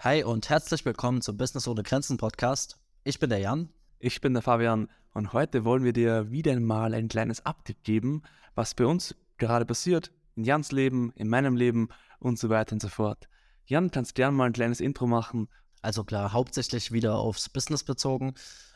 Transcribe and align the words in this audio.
Hi 0.00 0.22
und 0.22 0.48
herzlich 0.48 0.84
willkommen 0.84 1.22
zum 1.22 1.36
Business 1.36 1.66
ohne 1.66 1.82
Grenzen 1.82 2.18
Podcast. 2.18 2.78
Ich 3.02 3.18
bin 3.18 3.30
der 3.30 3.40
Jan. 3.40 3.68
Ich 3.98 4.20
bin 4.20 4.32
der 4.32 4.44
Fabian 4.44 4.88
und 5.12 5.32
heute 5.32 5.64
wollen 5.64 5.82
wir 5.82 5.92
dir 5.92 6.30
wieder 6.30 6.52
einmal 6.52 6.94
ein 6.94 7.08
kleines 7.08 7.44
Update 7.44 7.82
geben, 7.82 8.22
was 8.54 8.74
bei 8.74 8.86
uns 8.86 9.16
gerade 9.38 9.66
passiert, 9.66 10.12
in 10.36 10.44
Jans 10.44 10.70
Leben, 10.70 11.12
in 11.16 11.26
meinem 11.26 11.56
Leben 11.56 11.88
und 12.20 12.38
so 12.38 12.48
weiter 12.48 12.74
und 12.74 12.80
so 12.80 12.86
fort. 12.86 13.28
Jan, 13.66 13.90
kannst 13.90 14.12
du 14.12 14.14
gerne 14.14 14.36
mal 14.36 14.44
ein 14.44 14.52
kleines 14.52 14.80
Intro 14.80 15.08
machen? 15.08 15.48
Also 15.82 16.04
klar, 16.04 16.32
hauptsächlich 16.32 16.92
wieder 16.92 17.16
aufs 17.16 17.48
Business 17.48 17.82
bezogen, 17.82 18.34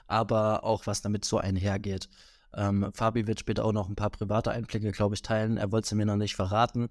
aber 0.08 0.64
auch 0.64 0.88
was 0.88 1.02
damit 1.02 1.24
so 1.24 1.38
einhergeht. 1.38 2.08
Ähm, 2.54 2.90
Fabi 2.92 3.26
wird 3.26 3.40
später 3.40 3.64
auch 3.64 3.72
noch 3.72 3.88
ein 3.88 3.96
paar 3.96 4.10
private 4.10 4.50
Einblicke, 4.50 4.92
glaube 4.92 5.14
ich, 5.14 5.22
teilen. 5.22 5.56
Er 5.56 5.72
wollte 5.72 5.88
sie 5.88 5.94
mir 5.94 6.06
noch 6.06 6.16
nicht 6.16 6.36
verraten. 6.36 6.88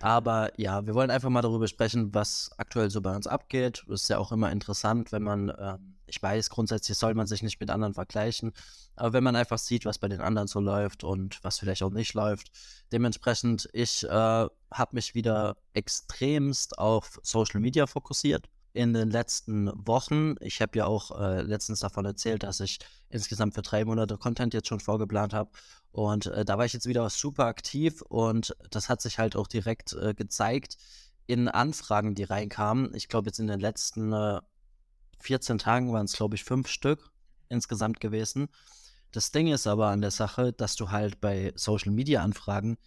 Aber 0.00 0.52
ja, 0.58 0.86
wir 0.86 0.94
wollen 0.94 1.10
einfach 1.10 1.30
mal 1.30 1.42
darüber 1.42 1.66
sprechen, 1.66 2.14
was 2.14 2.50
aktuell 2.56 2.90
so 2.90 3.00
bei 3.00 3.14
uns 3.14 3.26
abgeht. 3.26 3.84
Das 3.88 4.02
ist 4.02 4.08
ja 4.08 4.18
auch 4.18 4.32
immer 4.32 4.52
interessant, 4.52 5.12
wenn 5.12 5.22
man, 5.22 5.48
äh, 5.48 5.78
ich 6.06 6.22
weiß, 6.22 6.50
grundsätzlich 6.50 6.96
soll 6.96 7.14
man 7.14 7.26
sich 7.26 7.42
nicht 7.42 7.60
mit 7.60 7.70
anderen 7.70 7.94
vergleichen, 7.94 8.52
aber 8.96 9.12
wenn 9.12 9.24
man 9.24 9.36
einfach 9.36 9.58
sieht, 9.58 9.84
was 9.84 9.98
bei 9.98 10.08
den 10.08 10.20
anderen 10.20 10.48
so 10.48 10.60
läuft 10.60 11.04
und 11.04 11.42
was 11.42 11.58
vielleicht 11.58 11.82
auch 11.82 11.90
nicht 11.90 12.14
läuft. 12.14 12.50
Dementsprechend, 12.92 13.68
ich 13.72 14.04
äh, 14.04 14.08
habe 14.08 14.90
mich 14.92 15.14
wieder 15.14 15.56
extremst 15.72 16.78
auf 16.78 17.18
Social 17.22 17.60
Media 17.60 17.86
fokussiert 17.86 18.48
in 18.72 18.92
den 18.92 19.10
letzten 19.10 19.70
Wochen. 19.74 20.36
Ich 20.40 20.60
habe 20.60 20.78
ja 20.78 20.86
auch 20.86 21.18
äh, 21.20 21.42
letztens 21.42 21.80
davon 21.80 22.04
erzählt, 22.04 22.42
dass 22.42 22.60
ich 22.60 22.78
insgesamt 23.08 23.54
für 23.54 23.62
drei 23.62 23.84
Monate 23.84 24.16
Content 24.16 24.54
jetzt 24.54 24.68
schon 24.68 24.80
vorgeplant 24.80 25.34
habe. 25.34 25.50
Und 25.92 26.26
äh, 26.26 26.44
da 26.44 26.58
war 26.58 26.64
ich 26.64 26.72
jetzt 26.72 26.86
wieder 26.86 27.08
super 27.10 27.46
aktiv 27.46 28.02
und 28.02 28.56
das 28.70 28.88
hat 28.88 29.02
sich 29.02 29.18
halt 29.18 29.36
auch 29.36 29.48
direkt 29.48 29.92
äh, 29.94 30.14
gezeigt 30.14 30.76
in 31.26 31.48
Anfragen, 31.48 32.14
die 32.14 32.24
reinkamen. 32.24 32.94
Ich 32.94 33.08
glaube, 33.08 33.28
jetzt 33.28 33.38
in 33.38 33.46
den 33.46 33.60
letzten 33.60 34.12
14 35.20 35.56
äh, 35.56 35.58
Tagen 35.58 35.92
waren 35.92 36.06
es, 36.06 36.14
glaube 36.14 36.34
ich, 36.36 36.44
fünf 36.44 36.68
Stück 36.68 37.10
insgesamt 37.48 38.00
gewesen. 38.00 38.48
Das 39.12 39.32
Ding 39.32 39.48
ist 39.48 39.66
aber 39.66 39.88
an 39.88 40.00
der 40.00 40.12
Sache, 40.12 40.52
dass 40.52 40.76
du 40.76 40.90
halt 40.90 41.20
bei 41.20 41.52
Social 41.56 41.92
Media 41.92 42.22
Anfragen 42.22 42.78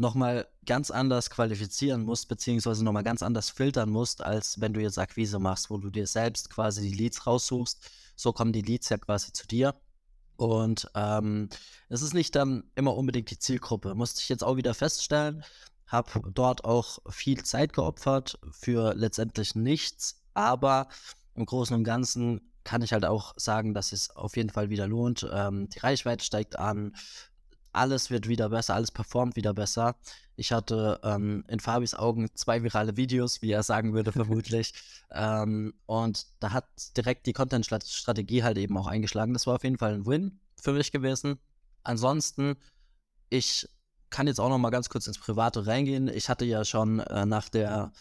nochmal 0.00 0.48
ganz 0.64 0.90
anders 0.90 1.28
qualifizieren 1.30 2.04
musst, 2.04 2.28
beziehungsweise 2.28 2.82
nochmal 2.82 3.04
ganz 3.04 3.22
anders 3.22 3.50
filtern 3.50 3.90
musst, 3.90 4.22
als 4.22 4.60
wenn 4.60 4.72
du 4.72 4.80
jetzt 4.80 4.98
Akquise 4.98 5.38
machst, 5.38 5.70
wo 5.70 5.76
du 5.76 5.90
dir 5.90 6.06
selbst 6.06 6.48
quasi 6.48 6.80
die 6.80 6.96
Leads 6.96 7.26
raussuchst. 7.26 7.90
So 8.16 8.32
kommen 8.32 8.52
die 8.52 8.62
Leads 8.62 8.88
ja 8.88 8.98
quasi 8.98 9.32
zu 9.32 9.46
dir. 9.46 9.74
Und 10.36 10.90
ähm, 10.94 11.50
es 11.90 12.00
ist 12.00 12.14
nicht 12.14 12.34
dann 12.34 12.64
immer 12.74 12.96
unbedingt 12.96 13.30
die 13.30 13.38
Zielgruppe. 13.38 13.94
Musste 13.94 14.20
ich 14.22 14.30
jetzt 14.30 14.42
auch 14.42 14.56
wieder 14.56 14.72
feststellen. 14.72 15.44
Habe 15.86 16.32
dort 16.32 16.64
auch 16.64 16.98
viel 17.10 17.42
Zeit 17.44 17.74
geopfert 17.74 18.38
für 18.50 18.94
letztendlich 18.94 19.54
nichts. 19.54 20.22
Aber 20.32 20.88
im 21.34 21.44
Großen 21.44 21.76
und 21.76 21.84
Ganzen 21.84 22.40
kann 22.64 22.82
ich 22.82 22.92
halt 22.92 23.04
auch 23.04 23.34
sagen, 23.36 23.74
dass 23.74 23.92
es 23.92 24.10
auf 24.10 24.36
jeden 24.36 24.50
Fall 24.50 24.70
wieder 24.70 24.86
lohnt. 24.86 25.28
Ähm, 25.30 25.68
die 25.68 25.78
Reichweite 25.78 26.24
steigt 26.24 26.58
an, 26.58 26.94
alles 27.72 28.10
wird 28.10 28.28
wieder 28.28 28.48
besser, 28.48 28.74
alles 28.74 28.90
performt 28.90 29.36
wieder 29.36 29.54
besser. 29.54 29.96
Ich 30.36 30.52
hatte 30.52 31.00
ähm, 31.04 31.44
in 31.48 31.60
Fabis 31.60 31.94
Augen 31.94 32.28
zwei 32.34 32.62
virale 32.62 32.96
Videos, 32.96 33.42
wie 33.42 33.52
er 33.52 33.62
sagen 33.62 33.92
würde, 33.92 34.12
vermutlich. 34.12 34.72
ähm, 35.12 35.74
und 35.86 36.26
da 36.40 36.52
hat 36.52 36.66
direkt 36.96 37.26
die 37.26 37.32
Content-Strategie 37.32 38.42
halt 38.42 38.58
eben 38.58 38.76
auch 38.76 38.86
eingeschlagen. 38.86 39.32
Das 39.32 39.46
war 39.46 39.56
auf 39.56 39.64
jeden 39.64 39.78
Fall 39.78 39.94
ein 39.94 40.06
Win 40.06 40.40
für 40.56 40.72
mich 40.72 40.92
gewesen. 40.92 41.38
Ansonsten, 41.82 42.56
ich 43.28 43.68
kann 44.10 44.26
jetzt 44.26 44.40
auch 44.40 44.48
noch 44.48 44.58
mal 44.58 44.70
ganz 44.70 44.88
kurz 44.88 45.06
ins 45.06 45.18
Private 45.18 45.66
reingehen. 45.66 46.08
Ich 46.08 46.28
hatte 46.28 46.44
ja 46.44 46.64
schon 46.64 47.00
äh, 47.00 47.26
nach 47.26 47.48
der 47.48 47.92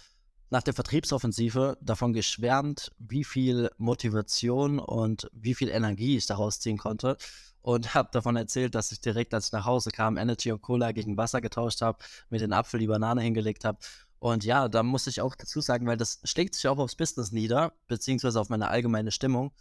nach 0.52 0.64
der 0.64 0.74
Vertriebsoffensive 0.74 1.78
davon 1.80 2.12
geschwärmt, 2.12 2.92
wie 2.98 3.24
viel 3.24 3.70
Motivation 3.78 4.80
und 4.80 5.30
wie 5.32 5.54
viel 5.54 5.70
Energie 5.70 6.18
ich 6.18 6.26
daraus 6.26 6.60
ziehen 6.60 6.80
konnte 6.80 7.18
und 7.62 7.94
habe 7.94 8.10
davon 8.12 8.36
erzählt, 8.36 8.76
dass 8.76 8.92
ich 8.92 9.02
direkt, 9.02 9.34
als 9.34 9.48
ich 9.48 9.52
nach 9.52 9.66
Hause 9.66 9.92
kam, 9.92 10.18
Energy 10.18 10.52
und 10.52 10.62
Cola 10.62 10.92
gegen 10.92 11.18
Wasser 11.18 11.42
getauscht 11.42 11.82
habe, 11.82 12.00
mir 12.30 12.40
den 12.40 12.54
Apfel, 12.54 12.80
die 12.80 12.88
Banane 12.88 13.22
hingelegt 13.22 13.66
habe. 13.66 13.80
Und 14.20 14.44
ja, 14.44 14.68
da 14.68 14.84
muss 14.84 15.08
ich 15.08 15.22
auch 15.22 15.36
dazu 15.36 15.62
sagen, 15.62 15.88
weil 15.88 15.98
das 15.98 16.20
schlägt 16.24 16.56
sich 16.56 16.68
auch 16.68 16.78
aufs 16.78 16.96
Business 16.96 17.32
nieder, 17.32 17.74
beziehungsweise 17.88 18.40
auf 18.40 18.50
meine 18.50 18.70
allgemeine 18.70 19.12
Stimmung. 19.12 19.52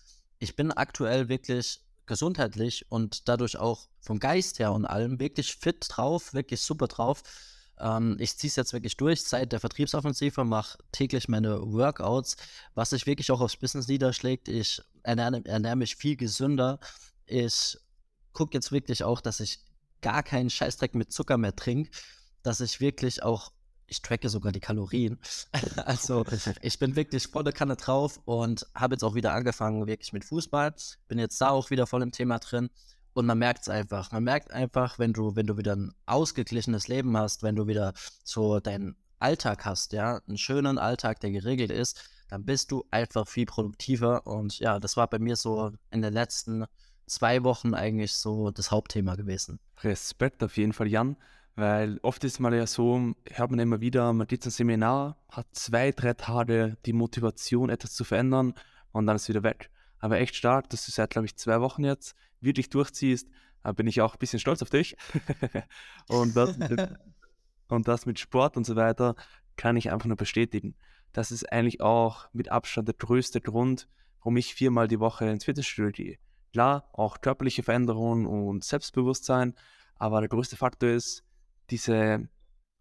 Ich 0.40 0.56
bin 0.56 0.72
aktuell 0.72 1.28
wirklich 1.28 1.80
gesundheitlich 2.06 2.86
und 2.90 3.28
dadurch 3.28 3.56
auch 3.56 3.88
vom 4.00 4.18
Geist 4.18 4.58
her 4.58 4.72
und 4.72 4.84
allem 4.84 5.20
wirklich 5.20 5.54
fit 5.54 5.86
drauf, 5.88 6.34
wirklich 6.34 6.60
super 6.62 6.88
drauf. 6.88 7.22
Ähm, 7.78 8.16
ich 8.18 8.36
ziehe 8.36 8.48
es 8.48 8.56
jetzt 8.56 8.72
wirklich 8.72 8.96
durch 8.96 9.22
seit 9.22 9.52
der 9.52 9.60
Vertriebsoffensive, 9.60 10.44
mache 10.44 10.78
täglich 10.90 11.28
meine 11.28 11.60
Workouts, 11.60 12.36
was 12.74 12.90
sich 12.90 13.06
wirklich 13.06 13.30
auch 13.30 13.40
aufs 13.40 13.56
Business 13.56 13.86
niederschlägt. 13.86 14.48
Ich 14.48 14.82
ernähre, 15.02 15.44
ernähre 15.44 15.76
mich 15.76 15.94
viel 15.96 16.16
gesünder. 16.16 16.80
Ich 17.26 17.78
gucke 18.32 18.54
jetzt 18.54 18.72
wirklich 18.72 19.04
auch, 19.04 19.20
dass 19.20 19.40
ich 19.40 19.60
gar 20.00 20.22
keinen 20.22 20.50
Scheißdreck 20.50 20.94
mit 20.94 21.12
Zucker 21.12 21.38
mehr 21.38 21.56
trinke, 21.56 21.90
dass 22.42 22.60
ich 22.60 22.80
wirklich 22.80 23.22
auch, 23.22 23.52
ich 23.86 24.02
tracke 24.02 24.28
sogar 24.28 24.52
die 24.52 24.60
Kalorien. 24.60 25.18
also 25.84 26.24
ich 26.62 26.78
bin 26.78 26.96
wirklich 26.96 27.26
volle 27.28 27.52
Kanne 27.52 27.76
drauf 27.76 28.20
und 28.24 28.66
habe 28.74 28.94
jetzt 28.94 29.02
auch 29.02 29.14
wieder 29.14 29.32
angefangen 29.32 29.86
wirklich 29.86 30.12
mit 30.12 30.24
Fußball. 30.24 30.74
Bin 31.08 31.18
jetzt 31.18 31.40
da 31.40 31.50
auch 31.50 31.70
wieder 31.70 31.86
voll 31.86 32.02
im 32.02 32.12
Thema 32.12 32.38
drin. 32.38 32.70
Und 33.14 33.26
man 33.26 33.38
merkt 33.38 33.62
es 33.62 33.68
einfach. 33.68 34.12
Man 34.12 34.22
merkt 34.22 34.52
einfach, 34.52 34.98
wenn 34.98 35.12
du, 35.12 35.34
wenn 35.34 35.46
du 35.46 35.56
wieder 35.56 35.74
ein 35.74 35.92
ausgeglichenes 36.06 36.86
Leben 36.86 37.16
hast, 37.16 37.42
wenn 37.42 37.56
du 37.56 37.66
wieder 37.66 37.92
so 38.22 38.60
deinen 38.60 38.94
Alltag 39.18 39.64
hast, 39.64 39.92
ja, 39.92 40.20
einen 40.28 40.38
schönen 40.38 40.78
Alltag, 40.78 41.18
der 41.20 41.32
geregelt 41.32 41.72
ist, 41.72 42.00
dann 42.28 42.44
bist 42.44 42.70
du 42.70 42.84
einfach 42.90 43.26
viel 43.26 43.46
produktiver. 43.46 44.26
Und 44.26 44.58
ja, 44.60 44.78
das 44.78 44.96
war 44.96 45.08
bei 45.08 45.18
mir 45.18 45.34
so 45.34 45.72
in 45.90 46.02
den 46.02 46.12
letzten 46.12 46.66
zwei 47.08 47.42
Wochen 47.44 47.74
eigentlich 47.74 48.12
so 48.12 48.50
das 48.50 48.70
Hauptthema 48.70 49.16
gewesen. 49.16 49.58
Respekt 49.82 50.42
auf 50.42 50.56
jeden 50.56 50.72
Fall, 50.72 50.88
Jan, 50.88 51.16
weil 51.56 51.98
oft 52.02 52.22
ist 52.24 52.38
mal 52.38 52.54
ja 52.54 52.66
so, 52.66 53.14
hört 53.30 53.50
man 53.50 53.58
immer 53.58 53.80
wieder, 53.80 54.12
man 54.12 54.26
geht 54.26 54.42
zum 54.42 54.52
Seminar, 54.52 55.16
hat 55.30 55.46
zwei, 55.52 55.92
drei 55.92 56.14
Tage 56.14 56.76
die 56.86 56.92
Motivation, 56.92 57.70
etwas 57.70 57.94
zu 57.94 58.04
verändern 58.04 58.54
und 58.92 59.06
dann 59.06 59.16
ist 59.16 59.28
wieder 59.28 59.42
weg. 59.42 59.70
Aber 59.98 60.18
echt 60.18 60.36
stark, 60.36 60.70
dass 60.70 60.86
du 60.86 60.92
seit, 60.92 61.10
glaube 61.10 61.26
ich, 61.26 61.36
zwei 61.36 61.60
Wochen 61.60 61.84
jetzt 61.84 62.14
wirklich 62.40 62.70
durchziehst, 62.70 63.28
da 63.62 63.72
bin 63.72 63.86
ich 63.86 64.00
auch 64.00 64.14
ein 64.14 64.18
bisschen 64.18 64.38
stolz 64.38 64.62
auf 64.62 64.70
dich. 64.70 64.96
und, 66.08 66.36
das 66.36 66.56
mit, 66.56 66.88
und 67.68 67.88
das 67.88 68.06
mit 68.06 68.18
Sport 68.18 68.56
und 68.56 68.64
so 68.64 68.76
weiter 68.76 69.14
kann 69.56 69.76
ich 69.76 69.90
einfach 69.90 70.06
nur 70.06 70.16
bestätigen. 70.16 70.74
Das 71.12 71.30
ist 71.32 71.50
eigentlich 71.52 71.80
auch 71.80 72.28
mit 72.32 72.50
Abstand 72.50 72.88
der 72.88 72.94
größte 72.94 73.40
Grund, 73.40 73.88
warum 74.20 74.36
ich 74.36 74.54
viermal 74.54 74.88
die 74.88 75.00
Woche 75.00 75.28
ins 75.28 75.44
Fitnessstudio 75.44 75.90
gehe. 75.90 76.18
Klar, 76.58 76.88
auch 76.92 77.20
körperliche 77.20 77.62
Veränderungen 77.62 78.26
und 78.26 78.64
Selbstbewusstsein, 78.64 79.54
aber 79.94 80.18
der 80.18 80.28
größte 80.28 80.56
Faktor 80.56 80.88
ist, 80.88 81.22
diese 81.70 82.28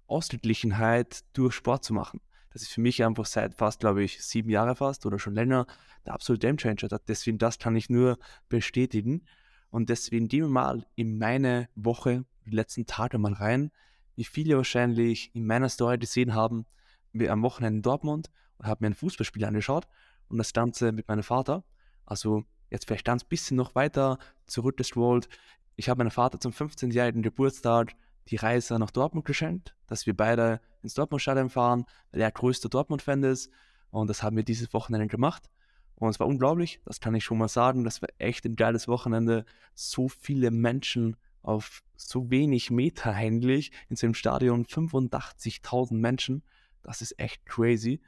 Ausgeglichenheit 0.07 1.23
durch 1.33 1.53
Sport 1.53 1.83
zu 1.83 1.93
machen. 1.93 2.19
Das 2.51 2.63
ist 2.63 2.71
für 2.71 2.81
mich 2.81 3.03
einfach 3.03 3.27
seit 3.27 3.53
fast, 3.53 3.79
glaube 3.79 4.01
ich, 4.01 4.23
sieben 4.23 4.49
Jahren 4.49 4.75
fast 4.75 5.05
oder 5.05 5.19
schon 5.19 5.35
länger 5.35 5.67
der 6.07 6.15
absolute 6.15 6.47
Gamechanger. 6.47 6.99
Deswegen, 7.07 7.38
das 7.38 7.59
kann 7.59 7.75
ich 7.75 7.88
nur 7.88 8.17
bestätigen. 8.49 9.27
Und 9.69 9.89
deswegen 9.89 10.27
gehen 10.27 10.45
wir 10.45 10.49
mal 10.49 10.88
in 10.95 11.19
meine 11.19 11.69
Woche, 11.75 12.25
die 12.47 12.55
letzten 12.55 12.88
Tage 12.88 13.19
mal 13.19 13.33
rein, 13.33 13.69
wie 14.15 14.23
viele 14.23 14.57
wahrscheinlich 14.57 15.29
in 15.35 15.45
meiner 15.45 15.69
Story 15.69 15.99
gesehen 15.99 16.33
haben, 16.33 16.65
wir 17.13 17.31
am 17.31 17.44
Wochenende 17.44 17.77
in 17.77 17.83
Dortmund 17.83 18.31
und 18.57 18.65
haben 18.65 18.79
mir 18.81 18.88
ein 18.88 18.95
Fußballspiel 18.95 19.45
angeschaut 19.45 19.88
und 20.29 20.39
das 20.39 20.51
Ganze 20.51 20.91
mit 20.91 21.07
meinem 21.07 21.21
Vater. 21.21 21.63
Also 22.07 22.44
jetzt 22.69 22.85
vielleicht 22.85 23.05
ganz 23.05 23.23
bisschen 23.23 23.57
noch 23.57 23.75
weiter 23.75 24.17
zurückgestrollt. 24.45 25.29
Ich 25.75 25.89
habe 25.89 26.00
meinem 26.00 26.11
Vater 26.11 26.39
zum 26.39 26.51
15-jährigen 26.51 27.22
Geburtstag 27.22 27.94
die 28.29 28.35
Reise 28.35 28.78
nach 28.79 28.91
Dortmund 28.91 29.25
geschenkt, 29.25 29.75
dass 29.88 30.05
wir 30.05 30.16
beide 30.16 30.59
ins 30.83 30.94
Dortmund-Stadion 30.95 31.50
fahren, 31.50 31.85
weil 32.11 32.22
er 32.22 32.31
größter 32.31 32.69
Dortmund-Fan 32.69 33.23
ist. 33.23 33.51
Und 33.89 34.09
das 34.09 34.23
haben 34.23 34.35
wir 34.35 34.44
dieses 34.44 34.73
Wochenende 34.73 35.07
gemacht. 35.07 35.50
Und 35.95 36.09
es 36.09 36.19
war 36.19 36.27
unglaublich, 36.27 36.80
das 36.86 37.00
kann 37.00 37.15
ich 37.15 37.24
schon 37.24 37.38
mal 37.38 37.47
sagen. 37.47 37.83
Das 37.83 38.01
war 38.01 38.09
echt 38.19 38.45
ein 38.45 38.56
geiles 38.56 38.88
Wochenende. 38.88 39.45
So 39.74 40.09
viele 40.09 40.51
Menschen 40.51 41.15
auf 41.41 41.83
so 41.95 42.30
wenig 42.30 42.69
Meter 42.69 43.13
eigentlich 43.13 43.71
in 43.89 43.95
so 43.95 44.06
einem 44.06 44.13
Stadion. 44.13 44.65
85.000 44.65 45.94
Menschen. 45.95 46.44
Das 46.83 47.01
ist 47.01 47.19
echt 47.19 47.45
crazy. 47.45 48.01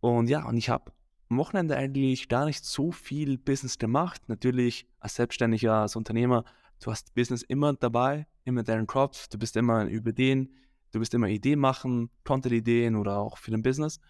Und 0.00 0.28
ja, 0.28 0.44
und 0.44 0.58
ich 0.58 0.68
habe 0.68 0.92
am 1.28 1.38
Wochenende 1.38 1.76
eigentlich 1.76 2.28
gar 2.28 2.46
nicht 2.46 2.64
so 2.64 2.92
viel 2.92 3.38
Business 3.38 3.78
gemacht. 3.78 4.22
Natürlich 4.28 4.86
als 5.00 5.16
Selbstständiger, 5.16 5.74
als 5.74 5.96
Unternehmer, 5.96 6.44
du 6.80 6.90
hast 6.90 7.14
Business 7.14 7.42
immer 7.42 7.72
dabei, 7.74 8.26
immer 8.44 8.62
deinen 8.62 8.86
Kopf, 8.86 9.28
du 9.28 9.38
bist 9.38 9.56
immer 9.56 9.84
über 9.86 10.12
den, 10.12 10.52
du 10.92 10.98
bist 10.98 11.14
immer 11.14 11.28
Ideen 11.28 11.58
machen, 11.58 12.10
Content-Ideen 12.24 12.96
oder 12.96 13.18
auch 13.18 13.38
für 13.38 13.50
den 13.50 13.62
Business. 13.62 14.00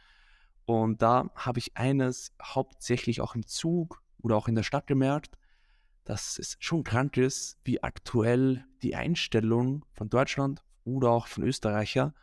Und 0.66 1.02
da 1.02 1.30
habe 1.34 1.58
ich 1.58 1.76
eines 1.76 2.32
hauptsächlich 2.42 3.20
auch 3.20 3.34
im 3.34 3.46
Zug 3.46 4.02
oder 4.22 4.36
auch 4.36 4.48
in 4.48 4.54
der 4.54 4.62
Stadt 4.62 4.86
gemerkt, 4.86 5.38
dass 6.04 6.38
es 6.38 6.56
schon 6.58 6.84
krank 6.84 7.16
ist, 7.16 7.58
wie 7.64 7.82
aktuell 7.82 8.64
die 8.82 8.94
Einstellung 8.94 9.84
von 9.92 10.08
Deutschland 10.08 10.62
oder 10.84 11.10
auch 11.10 11.26
von 11.26 11.44
Österreicher, 11.44 12.14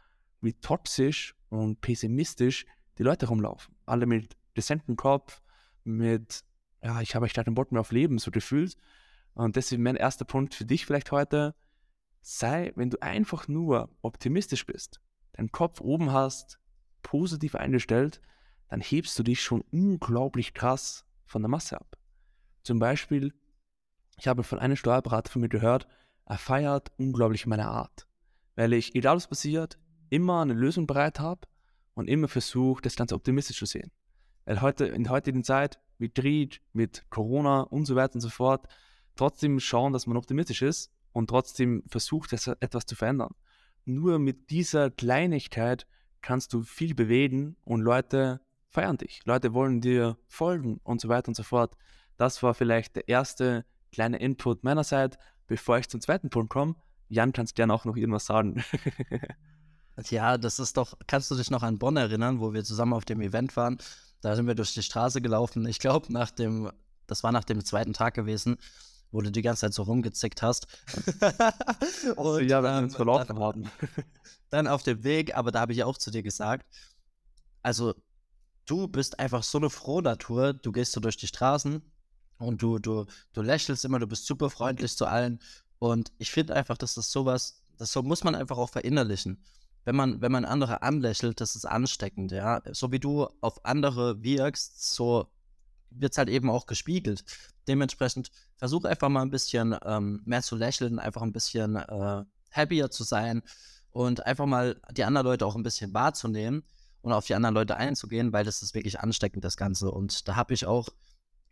wie 0.41 0.53
toxisch 0.53 1.35
und 1.49 1.81
pessimistisch 1.81 2.65
die 2.97 3.03
Leute 3.03 3.27
rumlaufen. 3.27 3.75
Alle 3.85 4.05
mit 4.05 4.35
dezenten 4.55 4.95
Kopf, 4.95 5.41
mit, 5.83 6.43
ja, 6.83 7.01
ich 7.01 7.15
habe 7.15 7.25
echt 7.25 7.35
keinen 7.35 7.55
Bock 7.55 7.71
mehr 7.71 7.81
auf 7.81 7.91
Leben, 7.91 8.19
so 8.19 8.31
gefühlt. 8.31 8.77
Und 9.33 9.55
deswegen 9.55 9.83
mein 9.83 9.95
erster 9.95 10.25
Punkt 10.25 10.53
für 10.53 10.65
dich 10.65 10.85
vielleicht 10.85 11.11
heute, 11.11 11.55
sei, 12.21 12.71
wenn 12.75 12.89
du 12.89 13.01
einfach 13.01 13.47
nur 13.47 13.89
optimistisch 14.01 14.65
bist, 14.65 15.01
deinen 15.33 15.51
Kopf 15.51 15.81
oben 15.81 16.11
hast, 16.11 16.59
positiv 17.01 17.55
eingestellt, 17.55 18.21
dann 18.67 18.81
hebst 18.81 19.17
du 19.17 19.23
dich 19.23 19.41
schon 19.41 19.61
unglaublich 19.71 20.53
krass 20.53 21.05
von 21.25 21.41
der 21.41 21.49
Masse 21.49 21.79
ab. 21.79 21.97
Zum 22.63 22.79
Beispiel, 22.79 23.33
ich 24.17 24.27
habe 24.27 24.43
von 24.43 24.59
einem 24.59 24.75
Steuerberater 24.75 25.31
von 25.31 25.41
mir 25.41 25.49
gehört, 25.49 25.87
er 26.25 26.37
feiert 26.37 26.91
unglaublich 26.97 27.47
meine 27.47 27.67
Art, 27.67 28.07
weil 28.55 28.73
ich, 28.73 28.95
egal 28.95 29.15
was 29.15 29.27
passiert, 29.27 29.79
immer 30.09 30.41
eine 30.41 30.53
Lösung 30.53 30.85
bereit 30.85 31.19
habe 31.19 31.47
und 31.95 32.07
immer 32.07 32.27
versuche, 32.27 32.81
das 32.81 32.95
Ganze 32.95 33.15
optimistisch 33.15 33.57
zu 33.57 33.65
sehen. 33.65 33.91
Weil 34.45 34.61
heute, 34.61 34.85
in 34.85 35.09
heutigen 35.09 35.43
Zeit, 35.43 35.79
mit 35.97 36.15
Krieg, 36.15 36.61
mit 36.73 37.05
Corona 37.09 37.61
und 37.61 37.85
so 37.85 37.95
weiter 37.95 38.15
und 38.15 38.21
so 38.21 38.29
fort, 38.29 38.67
trotzdem 39.15 39.59
schauen, 39.59 39.93
dass 39.93 40.07
man 40.07 40.17
optimistisch 40.17 40.61
ist 40.61 40.91
und 41.13 41.29
trotzdem 41.29 41.83
versucht, 41.87 42.33
etwas 42.33 42.85
zu 42.85 42.95
verändern. 42.95 43.35
Nur 43.85 44.19
mit 44.19 44.49
dieser 44.49 44.89
Kleinigkeit 44.89 45.85
kannst 46.21 46.53
du 46.53 46.63
viel 46.63 46.95
bewegen 46.95 47.55
und 47.63 47.81
Leute 47.81 48.41
feiern 48.69 48.97
dich. 48.97 49.21
Leute 49.25 49.53
wollen 49.53 49.81
dir 49.81 50.17
folgen 50.27 50.79
und 50.83 51.01
so 51.01 51.09
weiter 51.09 51.29
und 51.29 51.35
so 51.35 51.43
fort. 51.43 51.75
Das 52.17 52.41
war 52.43 52.53
vielleicht 52.53 52.95
der 52.95 53.07
erste 53.07 53.65
kleine 53.91 54.17
Input 54.17 54.63
meinerseits. 54.63 55.17
Bevor 55.47 55.77
ich 55.77 55.89
zum 55.89 55.99
zweiten 55.99 56.29
Punkt 56.29 56.49
komme, 56.49 56.75
Jan, 57.09 57.33
kannst 57.33 57.55
gerne 57.55 57.73
auch 57.73 57.83
noch 57.83 57.97
irgendwas 57.97 58.25
sagen. 58.25 58.63
ja, 60.09 60.37
das 60.37 60.59
ist 60.59 60.77
doch, 60.77 60.93
kannst 61.07 61.29
du 61.29 61.35
dich 61.35 61.51
noch 61.51 61.63
an 61.63 61.77
Bonn 61.77 61.97
erinnern, 61.97 62.39
wo 62.39 62.53
wir 62.53 62.63
zusammen 62.63 62.93
auf 62.93 63.03
dem 63.03 63.19
Event 63.19 63.57
waren? 63.57 63.77
Da 64.21 64.35
sind 64.35 64.47
wir 64.47 64.55
durch 64.55 64.73
die 64.73 64.83
Straße 64.83 65.21
gelaufen. 65.21 65.65
Ich 65.65 65.79
glaube, 65.79 66.11
nach 66.13 66.31
dem, 66.31 66.71
das 67.07 67.23
war 67.23 67.31
nach 67.31 67.43
dem 67.43 67.63
zweiten 67.65 67.93
Tag 67.93 68.13
gewesen 68.13 68.57
wo 69.11 69.21
du 69.21 69.31
die 69.31 69.41
ganze 69.41 69.61
Zeit 69.61 69.73
so 69.73 69.83
rumgezickt 69.83 70.41
hast. 70.41 70.67
und, 72.15 72.47
ja, 72.47 72.61
wir 72.63 72.69
ähm, 72.69 72.85
uns 72.85 72.95
verlaufen 72.95 73.39
haben. 73.39 73.69
dann 74.49 74.67
auf 74.67 74.83
dem 74.83 75.03
Weg, 75.03 75.35
aber 75.35 75.51
da 75.51 75.61
habe 75.61 75.73
ich 75.73 75.83
auch 75.83 75.97
zu 75.97 76.11
dir 76.11 76.23
gesagt, 76.23 76.65
also 77.61 77.93
du 78.65 78.87
bist 78.87 79.19
einfach 79.19 79.43
so 79.43 79.57
eine 79.57 79.69
frohe 79.69 80.01
Natur, 80.01 80.53
du 80.53 80.71
gehst 80.71 80.93
so 80.93 80.99
durch 80.99 81.17
die 81.17 81.27
Straßen 81.27 81.81
und 82.37 82.61
du, 82.61 82.79
du, 82.79 83.05
du 83.33 83.41
lächelst 83.41 83.85
immer, 83.85 83.99
du 83.99 84.07
bist 84.07 84.25
super 84.25 84.49
freundlich 84.49 84.95
zu 84.95 85.05
allen 85.05 85.39
und 85.79 86.11
ich 86.17 86.31
finde 86.31 86.55
einfach, 86.55 86.77
dass 86.77 86.95
das 86.95 87.11
sowas, 87.11 87.63
das 87.77 87.91
so 87.91 88.01
muss 88.01 88.23
man 88.23 88.35
einfach 88.35 88.57
auch 88.57 88.69
verinnerlichen. 88.69 89.43
Wenn 89.83 89.95
man, 89.95 90.21
wenn 90.21 90.31
man 90.31 90.45
andere 90.45 90.81
anlächelt, 90.83 91.41
das 91.41 91.55
ist 91.55 91.65
ansteckend, 91.65 92.31
ja. 92.31 92.61
So 92.71 92.91
wie 92.91 92.99
du 92.99 93.27
auf 93.41 93.65
andere 93.65 94.21
wirkst, 94.21 94.93
so 94.93 95.27
wird 95.89 96.13
es 96.13 96.17
halt 96.17 96.29
eben 96.29 96.49
auch 96.49 96.65
gespiegelt. 96.65 97.23
Dementsprechend 97.67 98.31
versuche 98.57 98.87
einfach 98.89 99.09
mal 99.09 99.21
ein 99.21 99.31
bisschen 99.31 99.75
ähm, 99.85 100.21
mehr 100.25 100.41
zu 100.41 100.55
lächeln, 100.55 100.99
einfach 100.99 101.21
ein 101.21 101.33
bisschen 101.33 101.75
äh, 101.75 102.23
happier 102.51 102.91
zu 102.91 103.03
sein 103.03 103.41
und 103.91 104.25
einfach 104.25 104.45
mal 104.45 104.79
die 104.91 105.03
anderen 105.03 105.25
Leute 105.25 105.45
auch 105.45 105.55
ein 105.55 105.63
bisschen 105.63 105.93
wahrzunehmen 105.93 106.63
und 107.01 107.13
auf 107.13 107.25
die 107.25 107.35
anderen 107.35 107.55
Leute 107.55 107.77
einzugehen, 107.77 108.31
weil 108.33 108.45
das 108.45 108.61
ist 108.61 108.73
wirklich 108.73 108.99
ansteckend, 108.99 109.43
das 109.43 109.57
Ganze. 109.57 109.91
Und 109.91 110.27
da 110.27 110.35
habe 110.35 110.53
ich 110.53 110.65
auch 110.65 110.89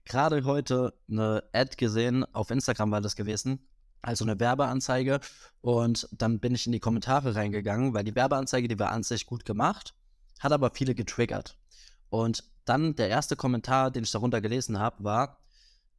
gerade 0.06 0.44
heute 0.46 0.94
eine 1.10 1.44
Ad 1.54 1.76
gesehen, 1.78 2.26
auf 2.34 2.52
Instagram 2.52 2.92
war 2.92 3.02
das 3.02 3.16
gewesen, 3.16 3.68
also 4.02 4.26
eine 4.26 4.40
Werbeanzeige. 4.40 5.20
Und 5.62 6.08
dann 6.12 6.40
bin 6.40 6.56
ich 6.56 6.66
in 6.66 6.72
die 6.72 6.80
Kommentare 6.80 7.36
reingegangen, 7.36 7.94
weil 7.94 8.04
die 8.04 8.16
Werbeanzeige, 8.16 8.68
die 8.68 8.80
war 8.80 8.92
an 8.92 9.04
sich 9.04 9.26
gut 9.26 9.46
gemacht, 9.46 9.94
hat 10.40 10.52
aber 10.52 10.72
viele 10.72 10.96
getriggert. 10.96 11.58
Und 12.10 12.44
dann 12.66 12.96
der 12.96 13.10
erste 13.10 13.36
Kommentar, 13.36 13.92
den 13.92 14.04
ich 14.04 14.12
darunter 14.12 14.42
gelesen 14.42 14.80
habe, 14.80 15.04
war, 15.04 15.40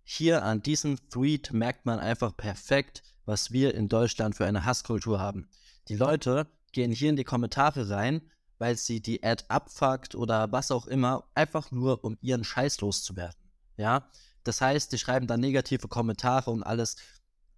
hier 0.03 0.45
an 0.45 0.63
diesem 0.63 0.99
Tweet 1.11 1.53
merkt 1.53 1.87
man 1.87 1.99
einfach 1.99 2.37
perfekt, 2.37 3.03
was 3.27 3.53
wir 3.53 3.75
in 3.75 3.89
Deutschland 3.89 4.35
für 4.35 4.47
eine 4.47 4.65
Hasskultur 4.65 5.21
haben. 5.21 5.49
Die 5.89 5.97
Leute 5.97 6.47
gehen 6.73 6.91
hier 6.91 7.11
in 7.11 7.17
die 7.17 7.25
Kommentare 7.25 7.89
rein, 7.91 8.23
weil 8.59 8.77
sie 8.77 9.01
die 9.01 9.23
Ad 9.23 9.45
abfuckt 9.49 10.15
oder 10.15 10.51
was 10.53 10.71
auch 10.71 10.87
immer, 10.87 11.25
einfach 11.35 11.71
nur 11.71 12.05
um 12.05 12.19
ihren 12.21 12.45
Scheiß 12.45 12.81
loszuwerden. 12.81 13.41
Ja, 13.77 14.11
das 14.45 14.61
heißt, 14.61 14.93
die 14.93 14.99
schreiben 14.99 15.27
dann 15.27 15.41
negative 15.41 15.89
Kommentare 15.89 16.51
und 16.51 16.63
alles. 16.63 16.97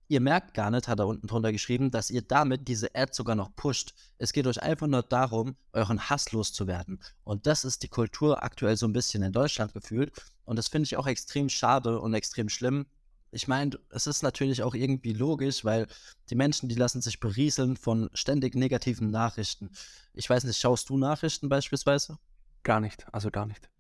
Ihr 0.09 0.21
merkt 0.21 0.55
gar 0.55 0.71
nicht, 0.71 0.89
hat 0.89 0.99
er 0.99 1.07
unten 1.07 1.27
drunter 1.27 1.53
geschrieben, 1.53 1.91
dass 1.91 2.11
ihr 2.11 2.23
damit 2.23 2.69
diese 2.69 2.95
Ad 2.95 3.13
sogar 3.15 3.35
noch 3.35 3.55
pusht. 3.57 3.95
Es 4.19 4.33
geht 4.33 4.47
euch 4.47 4.63
einfach 4.63 4.87
nur 4.87 5.03
darum, 5.03 5.57
euren 5.73 6.11
Hass 6.11 6.33
loszuwerden. 6.33 7.01
Und 7.25 7.47
das 7.47 7.65
ist 7.65 7.83
die 7.83 7.89
Kultur 7.89 8.43
aktuell 8.43 8.77
so 8.77 8.87
ein 8.87 8.93
bisschen 8.93 9.23
in 9.23 9.33
Deutschland 9.33 9.73
gefühlt. 9.73 10.13
Und 10.45 10.57
das 10.57 10.69
finde 10.69 10.85
ich 10.85 10.97
auch 10.97 11.07
extrem 11.07 11.49
schade 11.49 11.99
und 12.01 12.13
extrem 12.15 12.49
schlimm. 12.49 12.87
Ich 13.31 13.49
meine, 13.49 13.79
es 13.89 14.07
ist 14.07 14.23
natürlich 14.23 14.63
auch 14.63 14.75
irgendwie 14.75 15.15
logisch, 15.15 15.65
weil 15.65 15.87
die 16.29 16.35
Menschen, 16.35 16.69
die 16.69 16.75
lassen 16.75 17.01
sich 17.01 17.19
berieseln 17.19 17.79
von 17.79 18.11
ständig 18.13 18.55
negativen 18.55 19.11
Nachrichten. 19.11 19.71
Ich 20.13 20.29
weiß 20.29 20.45
nicht, 20.45 20.61
schaust 20.61 20.91
du 20.91 20.99
Nachrichten 20.99 21.49
beispielsweise? 21.49 22.19
Gar 22.63 22.81
nicht, 22.81 23.07
also 23.13 23.31
gar 23.31 23.47
nicht. 23.47 23.71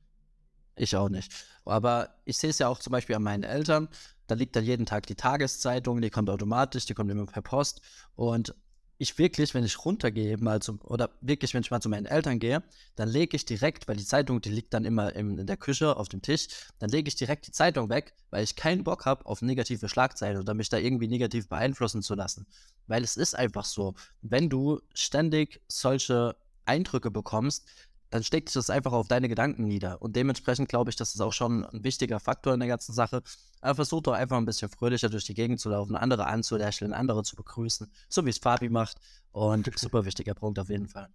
Ich 0.74 0.96
auch 0.96 1.10
nicht. 1.10 1.30
Aber 1.66 2.14
ich 2.24 2.38
sehe 2.38 2.48
es 2.48 2.58
ja 2.58 2.68
auch 2.68 2.78
zum 2.78 2.92
Beispiel 2.92 3.14
an 3.14 3.22
meinen 3.22 3.42
Eltern. 3.42 3.88
Da 4.26 4.34
liegt 4.34 4.56
dann 4.56 4.64
jeden 4.64 4.86
Tag 4.86 5.06
die 5.06 5.14
Tageszeitung, 5.14 6.00
die 6.00 6.10
kommt 6.10 6.30
automatisch, 6.30 6.86
die 6.86 6.94
kommt 6.94 7.10
immer 7.10 7.26
per 7.26 7.42
Post. 7.42 7.80
Und 8.14 8.54
ich 9.02 9.18
wirklich, 9.18 9.52
wenn 9.52 9.64
ich 9.64 9.84
runtergehe, 9.84 10.36
mal 10.38 10.62
zum, 10.62 10.80
oder 10.82 11.10
wirklich, 11.20 11.54
wenn 11.54 11.62
ich 11.62 11.72
mal 11.72 11.80
zu 11.80 11.88
meinen 11.88 12.06
Eltern 12.06 12.38
gehe, 12.38 12.62
dann 12.94 13.08
lege 13.08 13.36
ich 13.36 13.44
direkt, 13.44 13.88
weil 13.88 13.96
die 13.96 14.04
Zeitung, 14.04 14.40
die 14.40 14.50
liegt 14.50 14.72
dann 14.74 14.84
immer 14.84 15.14
im, 15.16 15.40
in 15.40 15.46
der 15.46 15.56
Küche 15.56 15.96
auf 15.96 16.08
dem 16.08 16.22
Tisch, 16.22 16.46
dann 16.78 16.88
lege 16.88 17.08
ich 17.08 17.16
direkt 17.16 17.48
die 17.48 17.50
Zeitung 17.50 17.88
weg, 17.88 18.14
weil 18.30 18.44
ich 18.44 18.54
keinen 18.54 18.84
Bock 18.84 19.04
habe 19.04 19.26
auf 19.26 19.42
negative 19.42 19.88
Schlagzeilen 19.88 20.40
oder 20.40 20.54
mich 20.54 20.68
da 20.68 20.78
irgendwie 20.78 21.08
negativ 21.08 21.48
beeinflussen 21.48 22.02
zu 22.02 22.14
lassen. 22.14 22.46
Weil 22.86 23.02
es 23.02 23.16
ist 23.16 23.34
einfach 23.34 23.64
so, 23.64 23.94
wenn 24.20 24.48
du 24.48 24.80
ständig 24.94 25.60
solche 25.66 26.36
Eindrücke 26.64 27.10
bekommst, 27.10 27.66
dann 28.12 28.22
steckt 28.22 28.50
sich 28.50 28.54
das 28.54 28.68
einfach 28.68 28.92
auf 28.92 29.08
deine 29.08 29.26
Gedanken 29.26 29.64
nieder. 29.64 30.02
Und 30.02 30.16
dementsprechend 30.16 30.68
glaube 30.68 30.90
ich, 30.90 30.96
das 30.96 31.14
ist 31.14 31.20
auch 31.22 31.32
schon 31.32 31.64
ein 31.64 31.82
wichtiger 31.82 32.20
Faktor 32.20 32.52
in 32.52 32.60
der 32.60 32.68
ganzen 32.68 32.92
Sache. 32.92 33.22
Aber 33.62 33.74
versuch 33.74 34.02
doch 34.02 34.12
einfach 34.12 34.36
ein 34.36 34.44
bisschen 34.44 34.68
fröhlicher 34.68 35.08
durch 35.08 35.24
die 35.24 35.32
Gegend 35.32 35.60
zu 35.60 35.70
laufen, 35.70 35.96
andere 35.96 36.26
anzulächeln, 36.26 36.92
andere 36.92 37.22
zu 37.22 37.36
begrüßen, 37.36 37.90
so 38.10 38.26
wie 38.26 38.30
es 38.30 38.36
Fabi 38.36 38.68
macht. 38.68 38.98
Und 39.32 39.70
super 39.78 40.04
wichtiger 40.04 40.34
Punkt 40.34 40.58
auf 40.58 40.68
jeden 40.68 40.88
Fall. 40.88 41.08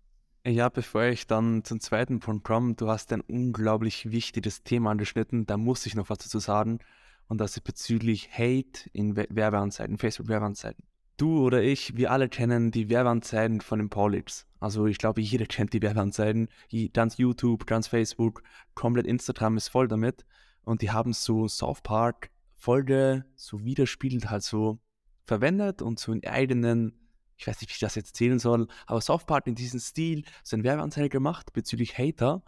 Ja, 0.44 0.70
bevor 0.70 1.04
ich 1.04 1.28
dann 1.28 1.64
zum 1.64 1.80
zweiten 1.80 2.20
Punkt 2.20 2.44
komme, 2.44 2.74
du 2.74 2.90
hast 2.90 3.14
ein 3.14 3.22
unglaublich 3.22 4.10
wichtiges 4.10 4.64
Thema 4.64 4.90
angeschnitten, 4.90 5.46
da 5.46 5.56
muss 5.56 5.86
ich 5.86 5.94
noch 5.94 6.10
was 6.10 6.18
dazu 6.18 6.40
sagen. 6.40 6.80
Und 7.28 7.40
das 7.40 7.57
ist 7.57 7.64
bezüglich 7.64 8.31
Hate 8.33 8.90
in 8.92 9.16
Werbeanzeigen, 9.16 10.00
Facebook-Werbeanzeigen 10.00 10.83
du 11.18 11.44
oder 11.44 11.62
ich, 11.62 11.97
wir 11.97 12.12
alle 12.12 12.30
kennen 12.30 12.71
die 12.71 12.90
Werbeanzeigen 12.90 13.62
von 13.62 13.80
den 13.80 13.90
Paulix. 13.90 14.47
Also 14.59 14.86
ich 14.86 14.97
glaube, 14.97 15.21
jeder 15.21 15.45
kennt 15.45 15.74
die 15.74 15.81
Werbeanzeigen. 15.81 16.50
Ganz 16.94 17.18
YouTube, 17.18 17.66
ganz 17.68 17.88
Facebook, 17.88 18.44
komplett 18.74 19.06
Instagram 19.06 19.57
ist 19.57 19.68
voll 19.68 19.88
damit. 19.88 20.26
Und 20.64 20.81
die 20.81 20.92
haben 20.92 21.14
so 21.14 21.47
South 21.47 21.81
Park 21.81 22.30
Folge 22.57 23.24
so 23.36 23.64
widerspiegelt 23.64 24.30
halt 24.30 24.44
so 24.44 24.80
verwendet 25.26 25.81
und 25.81 26.00
so 26.00 26.12
in 26.12 26.26
eigenen, 26.26 26.94
ich 27.38 27.47
weiß 27.47 27.62
nicht, 27.62 27.69
wie 27.69 27.74
ich 27.74 27.80
das 27.80 27.95
jetzt 27.95 28.09
erzählen 28.09 28.40
soll, 28.40 28.68
aber 28.88 29.00
South 29.00 29.26
Park 29.26 29.47
in 29.47 29.56
diesem 29.56 29.80
Stil 29.80 30.24
so 30.44 30.56
eine 30.56 30.64
Werbeanzeige 30.64 31.09
gemacht 31.09 31.54
bezüglich 31.54 31.97
Hater 31.97 32.44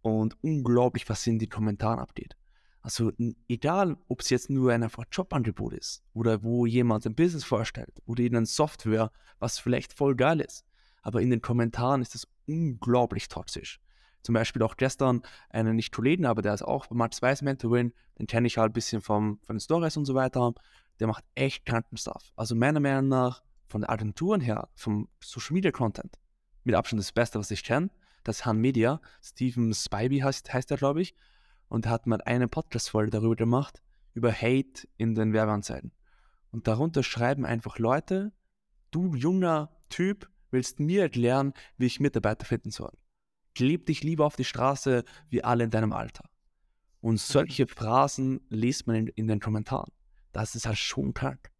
und 0.00 0.36
unglaublich, 0.42 1.08
was 1.08 1.26
in 1.26 1.38
den 1.38 1.48
Kommentaren 1.48 1.98
abgeht. 1.98 2.37
Also 2.88 3.12
egal, 3.48 3.98
ob 4.08 4.22
es 4.22 4.30
jetzt 4.30 4.48
nur 4.48 4.72
ein 4.72 4.90
Jobangebot 5.12 5.74
ist 5.74 6.02
oder 6.14 6.42
wo 6.42 6.64
jemand 6.64 7.04
ein 7.04 7.14
Business 7.14 7.44
vorstellt 7.44 8.00
oder 8.06 8.22
ihnen 8.22 8.46
Software, 8.46 9.12
was 9.38 9.58
vielleicht 9.58 9.92
voll 9.92 10.16
geil 10.16 10.40
ist. 10.40 10.64
Aber 11.02 11.20
in 11.20 11.28
den 11.28 11.42
Kommentaren 11.42 12.00
ist 12.00 12.14
es 12.14 12.26
unglaublich 12.46 13.28
toxisch. 13.28 13.78
Zum 14.22 14.32
Beispiel 14.32 14.62
auch 14.62 14.78
gestern 14.78 15.20
einen 15.50 15.76
nicht 15.76 15.92
Kollegen, 15.92 16.24
aber 16.24 16.40
der 16.40 16.54
ist 16.54 16.62
auch 16.62 16.86
bei 16.86 16.96
Max 16.96 17.20
Weiß 17.20 17.42
Mentoring, 17.42 17.92
den 18.18 18.26
kenne 18.26 18.46
ich 18.46 18.56
halt 18.56 18.70
ein 18.70 18.72
bisschen 18.72 19.02
vom, 19.02 19.38
von 19.42 19.56
den 19.56 19.60
Stories 19.60 19.98
und 19.98 20.06
so 20.06 20.14
weiter. 20.14 20.54
Der 20.98 21.08
macht 21.08 21.24
echt 21.34 21.66
kranken 21.66 21.98
Stuff. 21.98 22.32
Also 22.36 22.54
meiner 22.54 22.80
Meinung 22.80 23.08
nach 23.08 23.42
von 23.66 23.82
den 23.82 23.90
Agenturen 23.90 24.40
her, 24.40 24.70
vom 24.74 25.10
Social 25.22 25.52
Media 25.52 25.72
Content, 25.72 26.18
mit 26.64 26.74
Abstand 26.74 27.00
das 27.00 27.12
Beste, 27.12 27.38
was 27.38 27.50
ich 27.50 27.64
kenne. 27.64 27.90
Das 28.24 28.46
Han 28.46 28.56
Media. 28.56 29.02
Steven 29.22 29.74
Spivey 29.74 30.20
heißt, 30.20 30.50
heißt 30.54 30.70
er, 30.70 30.78
glaube 30.78 31.02
ich 31.02 31.14
und 31.68 31.86
hat 31.86 32.06
mal 32.06 32.20
eine 32.22 32.48
Podcast-Folge 32.48 33.10
darüber 33.10 33.36
gemacht, 33.36 33.82
über 34.14 34.32
Hate 34.32 34.88
in 34.96 35.14
den 35.14 35.32
Werbeanzeigen. 35.32 35.92
Und 36.50 36.66
darunter 36.66 37.02
schreiben 37.02 37.44
einfach 37.44 37.78
Leute, 37.78 38.32
du 38.90 39.14
junger 39.14 39.70
Typ 39.88 40.28
willst 40.50 40.80
mir 40.80 41.02
erklären, 41.02 41.52
wie 41.76 41.86
ich 41.86 42.00
Mitarbeiter 42.00 42.44
finden 42.44 42.70
soll. 42.70 42.92
Kleb 43.54 43.86
dich 43.86 44.02
lieber 44.02 44.24
auf 44.24 44.36
die 44.36 44.44
Straße 44.44 45.04
wie 45.28 45.44
alle 45.44 45.64
in 45.64 45.70
deinem 45.70 45.92
Alter. 45.92 46.24
Und 47.00 47.14
mhm. 47.14 47.18
solche 47.18 47.66
Phrasen 47.66 48.40
liest 48.48 48.86
man 48.86 48.96
in, 48.96 49.06
in 49.08 49.28
den 49.28 49.40
Kommentaren. 49.40 49.92
Das 50.32 50.54
ist 50.54 50.66
halt 50.66 50.78
schon 50.78 51.14
krank. 51.14 51.50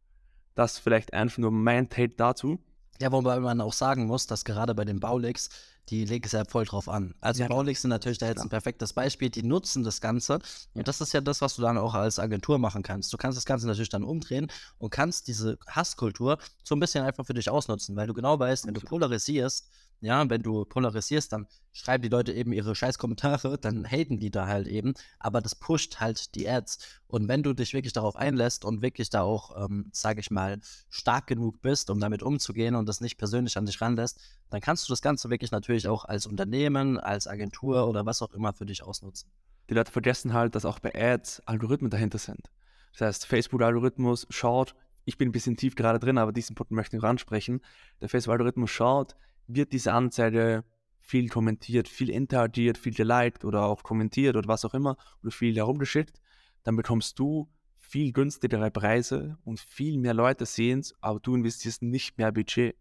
Das 0.55 0.79
vielleicht 0.79 1.12
einfach 1.12 1.38
nur 1.38 1.50
mein 1.50 1.88
Take 1.88 2.15
dazu. 2.15 2.59
Ja, 3.00 3.12
wobei 3.12 3.38
man 3.38 3.61
auch 3.61 3.73
sagen 3.73 4.07
muss, 4.07 4.27
dass 4.27 4.45
gerade 4.45 4.75
bei 4.75 4.85
den 4.85 5.00
Baulicks 5.00 5.50
die 5.90 6.04
legen 6.04 6.25
es 6.26 6.33
ja 6.33 6.45
voll 6.45 6.64
drauf 6.64 6.88
an. 6.88 7.14
Also 7.21 7.42
ja, 7.42 7.49
Baulig 7.49 7.80
sind 7.80 7.90
natürlich 7.90 8.18
da 8.18 8.26
jetzt 8.26 8.42
ein 8.42 8.49
perfektes 8.49 8.92
Beispiel. 8.92 9.30
Die 9.30 9.42
nutzen 9.42 9.85
das 9.85 10.00
Ganze. 10.00 10.38
Und 10.75 10.88
das 10.88 11.00
ist 11.00 11.12
ja 11.12 11.21
das, 11.21 11.40
was 11.40 11.57
du 11.57 11.62
dann 11.62 11.78
auch 11.78 11.95
als 11.95 12.18
Agentur 12.18 12.59
machen 12.59 12.83
kannst. 12.83 13.12
Du 13.12 13.16
kannst 13.16 13.37
das 13.37 13.45
Ganze 13.45 13.66
natürlich 13.66 13.88
dann 13.88 14.04
umdrehen 14.04 14.50
und 14.78 14.90
kannst 14.90 15.28
diese 15.28 15.59
Hasskultur 15.66 16.38
so 16.62 16.75
ein 16.75 16.80
bisschen 16.80 17.04
einfach 17.04 17.25
für 17.26 17.35
dich 17.35 17.50
ausnutzen, 17.50 17.97
weil 17.97 18.07
du 18.07 18.14
genau 18.14 18.38
weißt, 18.38 18.66
wenn 18.66 18.75
du 18.75 18.80
polarisierst, 18.80 19.68
ja, 20.00 20.28
wenn 20.31 20.43
du 20.43 20.64
polarisierst, 20.64 21.33
dann 21.33 21.47
schreiben 21.73 22.02
die 22.02 22.09
Leute 22.09 22.33
eben 22.33 22.52
ihre 22.52 22.75
scheiß 22.75 22.99
Kommentare, 22.99 23.59
dann 23.59 23.85
haten 23.85 24.19
die 24.19 24.31
da 24.31 24.47
halt 24.47 24.67
eben, 24.67 24.95
aber 25.19 25.40
das 25.40 25.55
pusht 25.55 26.00
halt 26.00 26.35
die 26.35 26.49
Ads. 26.49 26.78
Und 27.07 27.28
wenn 27.28 27.43
du 27.43 27.52
dich 27.52 27.75
wirklich 27.75 27.93
darauf 27.93 28.17
einlässt 28.17 28.64
und 28.64 28.83
wirklich 28.83 29.11
da 29.11 29.23
auch, 29.23 29.64
ähm, 29.64 29.90
sage 29.93 30.21
ich 30.21 30.31
mal, 30.31 30.61
stark 30.88 31.26
genug 31.26 31.61
bist, 31.62 31.90
um 31.90 32.00
damit 32.00 32.23
umzugehen 32.23 32.75
und 32.75 32.88
das 32.88 33.00
nicht 33.00 33.19
persönlich 33.19 33.57
an 33.57 33.67
dich 33.67 33.81
ranlässt, 33.81 34.21
dann 34.50 34.61
kannst 34.61 34.88
du 34.88 34.93
das 34.93 35.02
Ganze 35.02 35.31
wirklich 35.31 35.50
natürlich 35.50 35.88
auch 35.88 36.05
als 36.05 36.26
Unternehmen, 36.26 36.99
als 36.99 37.26
Agentur 37.26 37.88
oder 37.88 38.07
was 38.07 38.23
auch 38.23 38.33
immer 38.35 38.52
für 38.52 38.67
dich 38.67 38.83
ausnutzen. 38.83 39.31
Die 39.69 39.75
Leute 39.75 39.93
vergessen 39.93 40.33
halt, 40.33 40.55
dass 40.55 40.64
auch 40.64 40.78
bei 40.78 40.95
Ads 40.95 41.40
Algorithmen 41.47 41.90
dahinter 41.90 42.19
sind. 42.19 42.50
Das 42.93 43.02
heißt, 43.02 43.26
Facebook-Algorithmus 43.26 44.26
schaut, 44.31 44.75
ich 45.05 45.17
bin 45.17 45.28
ein 45.28 45.33
bisschen 45.33 45.57
tief 45.57 45.75
gerade 45.75 45.99
drin, 45.99 46.19
aber 46.19 46.33
diesen 46.33 46.55
Punkt 46.55 46.71
möchte 46.71 46.97
ich 46.97 47.02
noch 47.02 47.09
ansprechen. 47.09 47.62
Der 48.00 48.09
Facebook-Algorithmus 48.09 48.71
schaut, 48.71 49.17
wird 49.49 49.73
diese 49.73 49.93
Anzeige 49.93 50.64
viel 51.00 51.28
kommentiert, 51.28 51.88
viel 51.88 52.11
interagiert, 52.11 52.78
viel 52.78 52.95
geliked 52.95 53.45
oder 53.45 53.62
auch 53.64 53.83
kommentiert 53.83 54.37
oder 54.37 54.47
was 54.47 54.64
auch 54.64 54.75
immer 54.75 54.97
oder 55.23 55.33
viel 55.33 55.57
herumgeschickt, 55.57 56.21
dann 56.64 56.76
bekommst 56.76 57.19
du 57.19 57.49
viel 57.78 58.12
günstigere 58.12 58.71
Preise 58.71 59.38
und 59.45 59.59
viel 59.59 59.99
mehr 59.99 60.12
Leute 60.12 60.45
sehen 60.45 60.81
es, 60.81 60.95
aber 61.00 61.19
du 61.21 61.35
investierst 61.35 61.83
nicht 61.83 62.19
mehr 62.19 62.31
Budget. 62.31 62.76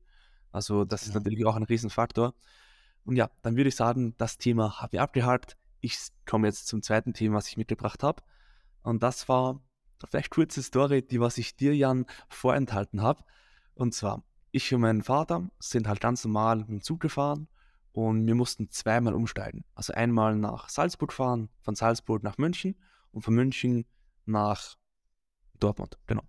Also 0.51 0.83
das 0.83 1.07
ist 1.07 1.13
natürlich 1.13 1.45
auch 1.45 1.55
ein 1.55 1.63
Riesenfaktor. 1.63 2.33
Und 3.05 3.15
ja, 3.15 3.29
dann 3.41 3.55
würde 3.55 3.69
ich 3.69 3.75
sagen, 3.75 4.15
das 4.17 4.37
Thema 4.37 4.81
habe 4.81 4.97
ich 4.97 5.01
abgehakt. 5.01 5.55
Ich 5.79 5.97
komme 6.25 6.47
jetzt 6.47 6.67
zum 6.67 6.81
zweiten 6.81 7.13
Thema, 7.13 7.37
was 7.37 7.47
ich 7.47 7.55
mitgebracht 7.55 8.03
habe. 8.03 8.21
Und 8.83 9.01
das 9.03 9.29
war 9.29 9.61
vielleicht 10.09 10.31
kurze 10.31 10.61
Story, 10.61 11.01
die 11.01 11.21
was 11.21 11.37
ich 11.37 11.55
dir, 11.55 11.73
Jan, 11.73 12.05
vorenthalten 12.27 13.01
habe. 13.01 13.23
Und 13.75 13.93
zwar, 13.93 14.23
ich 14.57 14.73
und 14.73 14.81
mein 14.81 15.01
Vater 15.01 15.49
sind 15.59 15.87
halt 15.87 16.01
ganz 16.01 16.23
normal 16.25 16.57
mit 16.57 16.69
dem 16.69 16.81
Zug 16.81 16.99
gefahren 16.99 17.47
und 17.93 18.27
wir 18.27 18.35
mussten 18.35 18.69
zweimal 18.69 19.13
umsteigen. 19.13 19.63
Also 19.73 19.93
einmal 19.93 20.35
nach 20.35 20.69
Salzburg 20.69 21.13
fahren, 21.13 21.49
von 21.61 21.75
Salzburg 21.75 22.23
nach 22.23 22.37
München 22.37 22.75
und 23.11 23.21
von 23.21 23.33
München 23.33 23.85
nach 24.25 24.75
Dortmund. 25.59 25.97
Genau. 26.05 26.23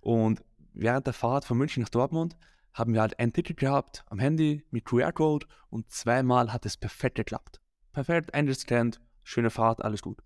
Und 0.00 0.42
während 0.72 1.06
der 1.06 1.14
Fahrt 1.14 1.44
von 1.44 1.58
München 1.58 1.82
nach 1.82 1.90
Dortmund 1.90 2.36
haben 2.72 2.94
wir 2.94 3.02
halt 3.02 3.18
ein 3.18 3.32
Ticket 3.32 3.58
gehabt 3.58 4.04
am 4.08 4.18
Handy 4.18 4.64
mit 4.70 4.84
QR-Code 4.84 5.46
und 5.68 5.90
zweimal 5.90 6.52
hat 6.52 6.66
es 6.66 6.76
perfekt 6.76 7.16
geklappt. 7.16 7.60
Perfekt, 7.92 8.32
eingescannt, 8.34 9.00
schöne 9.22 9.50
Fahrt, 9.50 9.84
alles 9.84 10.02
gut. 10.02 10.22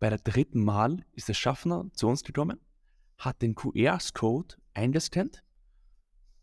Bei 0.00 0.10
der 0.10 0.18
dritten 0.18 0.64
Mal 0.64 1.04
ist 1.12 1.28
der 1.28 1.34
Schaffner 1.34 1.86
zu 1.94 2.08
uns 2.08 2.24
gekommen, 2.24 2.60
hat 3.16 3.40
den 3.42 3.54
QR-Code 3.54 4.56
eingescannt 4.74 5.42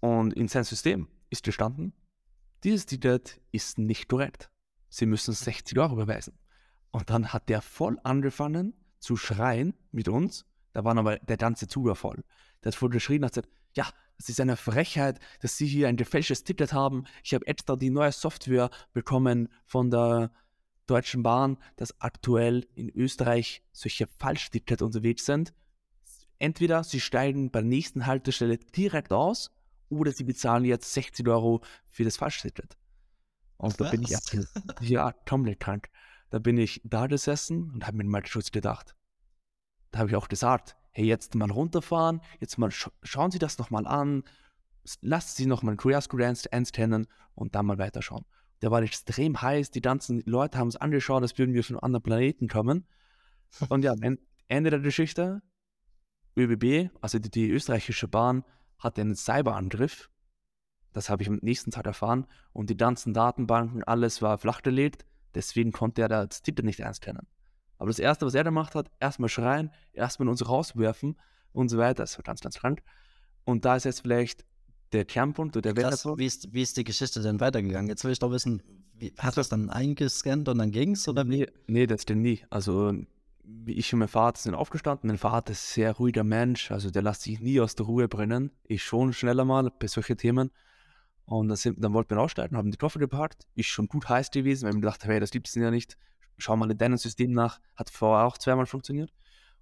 und 0.06 0.34
in 0.34 0.48
sein 0.48 0.64
System 0.64 1.08
ist 1.32 1.44
gestanden, 1.44 1.92
dieses 2.64 2.86
Ticket 2.86 3.42
ist 3.52 3.80
nicht 3.80 4.08
korrekt. 4.08 4.52
Sie 4.88 5.08
müssen 5.08 5.34
60 5.34 5.80
Euro 5.80 5.94
überweisen. 5.94 6.38
Und 6.92 7.10
dann 7.10 7.34
hat 7.34 7.50
der 7.50 7.64
voll 7.64 7.98
angefangen 8.04 8.76
zu 9.00 9.18
schreien 9.18 9.74
mit 9.92 10.08
uns. 10.08 10.46
Da 10.74 10.84
war 10.84 10.96
aber 10.96 11.18
der 11.18 11.38
ganze 11.38 11.68
Zuger 11.68 11.96
voll. 11.96 12.24
Der 12.64 12.72
hat 12.72 12.76
voll 12.76 12.90
geschrien 12.90 13.24
und 13.24 13.26
hat 13.26 13.34
gesagt, 13.34 13.50
ja, 13.74 13.90
es 14.18 14.30
ist 14.30 14.40
eine 14.40 14.58
Frechheit, 14.58 15.20
dass 15.42 15.58
Sie 15.58 15.66
hier 15.66 15.88
ein 15.88 15.98
gefälschtes 15.98 16.44
Ticket 16.44 16.72
haben. 16.72 17.06
Ich 17.24 17.34
habe 17.34 17.48
extra 17.48 17.76
die 17.76 17.90
neue 17.90 18.12
Software 18.12 18.70
bekommen 18.94 19.50
von 19.66 19.90
der 19.90 20.32
Deutschen 20.86 21.24
Bahn, 21.24 21.58
dass 21.78 22.00
aktuell 22.00 22.68
in 22.76 22.90
Österreich 22.90 23.64
solche 23.72 24.06
Falschtickets 24.06 24.84
unterwegs 24.84 25.26
sind. 25.26 25.52
Entweder 26.38 26.84
Sie 26.84 27.00
steigen 27.00 27.50
bei 27.50 27.62
der 27.62 27.70
nächsten 27.70 28.06
Haltestelle 28.06 28.60
direkt 28.60 29.12
aus 29.12 29.55
oder 29.96 30.12
sie 30.12 30.24
bezahlen 30.24 30.66
jetzt 30.66 30.94
60 30.94 31.28
Euro 31.28 31.62
für 31.86 32.04
das 32.04 32.18
Falschticket. 32.18 32.78
Und 33.58 33.80
da 33.80 33.90
bin 33.90 34.04
ich 34.04 34.16
ja 34.82 35.14
komplett 35.28 35.60
krank. 35.60 35.90
Da 36.30 36.40
bin 36.40 36.58
ich 36.58 36.82
da 36.84 37.08
gesessen 37.08 37.72
und 37.72 37.88
habe 37.88 37.98
mir 37.98 38.04
mal 38.04 38.26
Schutz 38.26 38.52
gedacht. 38.52 38.96
Da 39.92 40.00
habe 40.00 40.10
ich 40.10 40.16
auch 40.16 40.28
gesagt, 40.28 40.76
hey, 40.92 41.06
jetzt 41.06 41.36
mal 41.36 41.50
runterfahren, 41.50 42.22
jetzt 42.40 42.58
mal 42.58 42.72
sch 42.72 42.90
schauen 43.04 43.32
Sie 43.32 43.40
das 43.40 43.58
nochmal 43.58 43.88
an, 43.88 44.24
lassen 45.02 45.36
Sie 45.36 45.46
nochmal 45.46 45.72
einen 45.72 45.78
QR-Code 45.78 46.34
einscannen 46.52 47.08
und 47.34 47.56
dann 47.56 47.66
mal 47.66 47.78
weiterschauen. 47.78 48.26
Der 48.62 48.72
war 48.72 48.82
extrem 48.82 49.42
heiß, 49.42 49.72
die 49.72 49.82
ganzen 49.82 50.22
Leute 50.26 50.58
haben 50.58 50.70
es 50.70 50.76
angeschaut, 50.76 51.22
als 51.22 51.38
würden 51.38 51.54
wir 51.54 51.64
von 51.64 51.76
einem 51.76 51.84
anderen 51.84 52.04
Planeten 52.04 52.48
kommen. 52.48 52.88
Und 53.70 53.84
ja, 53.84 53.94
Ende 54.48 54.70
der 54.70 54.80
Geschichte, 54.80 55.42
ÖBB, 56.38 56.90
also 57.02 57.20
die, 57.20 57.30
die 57.30 57.50
österreichische 57.50 58.08
Bahn, 58.08 58.44
hatte 58.80 59.02
einen 59.02 59.16
Cyberangriff. 59.16 60.10
Das 60.94 61.10
habe 61.10 61.24
ich 61.24 61.30
am 61.30 61.40
nächsten 61.42 61.72
Tag 61.72 61.86
erfahren. 61.86 62.26
Und 62.54 62.70
die 62.70 62.78
ganzen 62.78 63.14
Datenbanken, 63.14 63.84
alles 63.84 64.22
war 64.22 64.38
flachgelegt. 64.38 65.06
Deswegen 65.34 65.72
konnte 65.72 66.02
er 66.02 66.08
das 66.08 66.42
Titel 66.42 66.64
nicht 66.64 66.80
ernst 66.80 67.02
kennen. 67.02 67.28
Aber 67.78 67.90
das 67.90 68.00
Erste, 68.00 68.26
was 68.26 68.34
er 68.34 68.44
gemacht 68.44 68.76
hat, 68.76 68.90
erstmal 69.00 69.30
schreien, 69.30 69.72
erstmal 69.94 70.30
uns 70.30 70.48
rauswerfen 70.48 71.18
und 71.52 71.70
so 71.70 71.78
weiter. 71.78 72.04
Das 72.04 72.18
war 72.18 72.24
ganz, 72.24 72.40
ganz 72.42 72.60
krank. 72.60 72.82
Und 73.44 73.66
da 73.66 73.76
ist 73.76 73.84
jetzt 73.84 74.02
vielleicht 74.02 74.46
der 74.94 75.06
Kernpunkt 75.06 75.58
oder 75.58 75.74
der 75.74 75.84
Krass, 75.84 76.06
wie 76.06 76.26
ist, 76.26 76.54
wie 76.54 76.62
ist 76.62 76.78
die 76.78 76.84
Geschichte 76.84 77.22
denn 77.22 77.40
weitergegangen? 77.40 77.90
Jetzt 77.90 78.04
will 78.06 78.12
ich 78.12 78.20
doch 78.20 78.32
wissen, 78.32 78.64
wie, 78.94 79.14
hat 79.18 79.36
das 79.36 79.50
dann 79.50 79.70
eingescannt 79.70 80.48
und 80.48 80.58
dann 80.58 80.72
ging 80.72 80.92
es? 80.92 81.06
Nee, 81.08 81.48
nee, 81.68 81.86
das 81.86 82.06
denn 82.06 82.22
nie. 82.22 82.42
Also 82.50 82.94
ich 83.66 83.94
und 83.94 84.00
mein 84.00 84.08
Vater 84.08 84.40
sind 84.40 84.56
aufgestanden. 84.56 85.08
Mein 85.08 85.18
Vater 85.18 85.52
ist 85.52 85.72
ein 85.72 85.74
sehr 85.74 85.92
ruhiger 85.94 86.24
Mensch, 86.24 86.72
also 86.72 86.90
der 86.90 87.02
lässt 87.02 87.24
sich 87.24 87.40
nie 87.40 87.60
aus 87.60 87.76
der 87.76 87.86
Ruhe 87.86 88.08
brennen. 88.08 88.52
Ich 88.64 88.84
schon 88.84 89.14
schneller 89.14 89.46
mal 89.46 89.72
bei 89.80 89.88
solchen 89.88 90.18
Themen. 90.18 90.52
Und 91.26 91.48
dann, 91.48 91.58
sind, 91.58 91.84
dann 91.84 91.94
wollten 91.94 92.16
wir 92.16 92.22
aussteigen, 92.22 92.56
haben 92.56 92.70
die 92.70 92.78
Koffer 92.78 93.00
geparkt. 93.00 93.48
Ich 93.56 93.68
schon 93.68 93.88
gut 93.88 94.08
heiß 94.08 94.30
gewesen, 94.30 94.66
weil 94.66 94.72
ich 94.72 94.76
mir 94.76 94.82
dachte, 94.82 95.08
hey, 95.08 95.20
das 95.20 95.32
gibt 95.32 95.48
es 95.48 95.56
ja 95.56 95.72
nicht. 95.72 95.98
Schau 96.38 96.56
mal 96.56 96.70
in 96.70 96.78
deinem 96.78 96.98
System 96.98 97.32
nach. 97.32 97.60
Hat 97.76 97.90
vorher 97.90 98.28
auch 98.28 98.38
zweimal 98.38 98.68
funktioniert. 98.68 99.12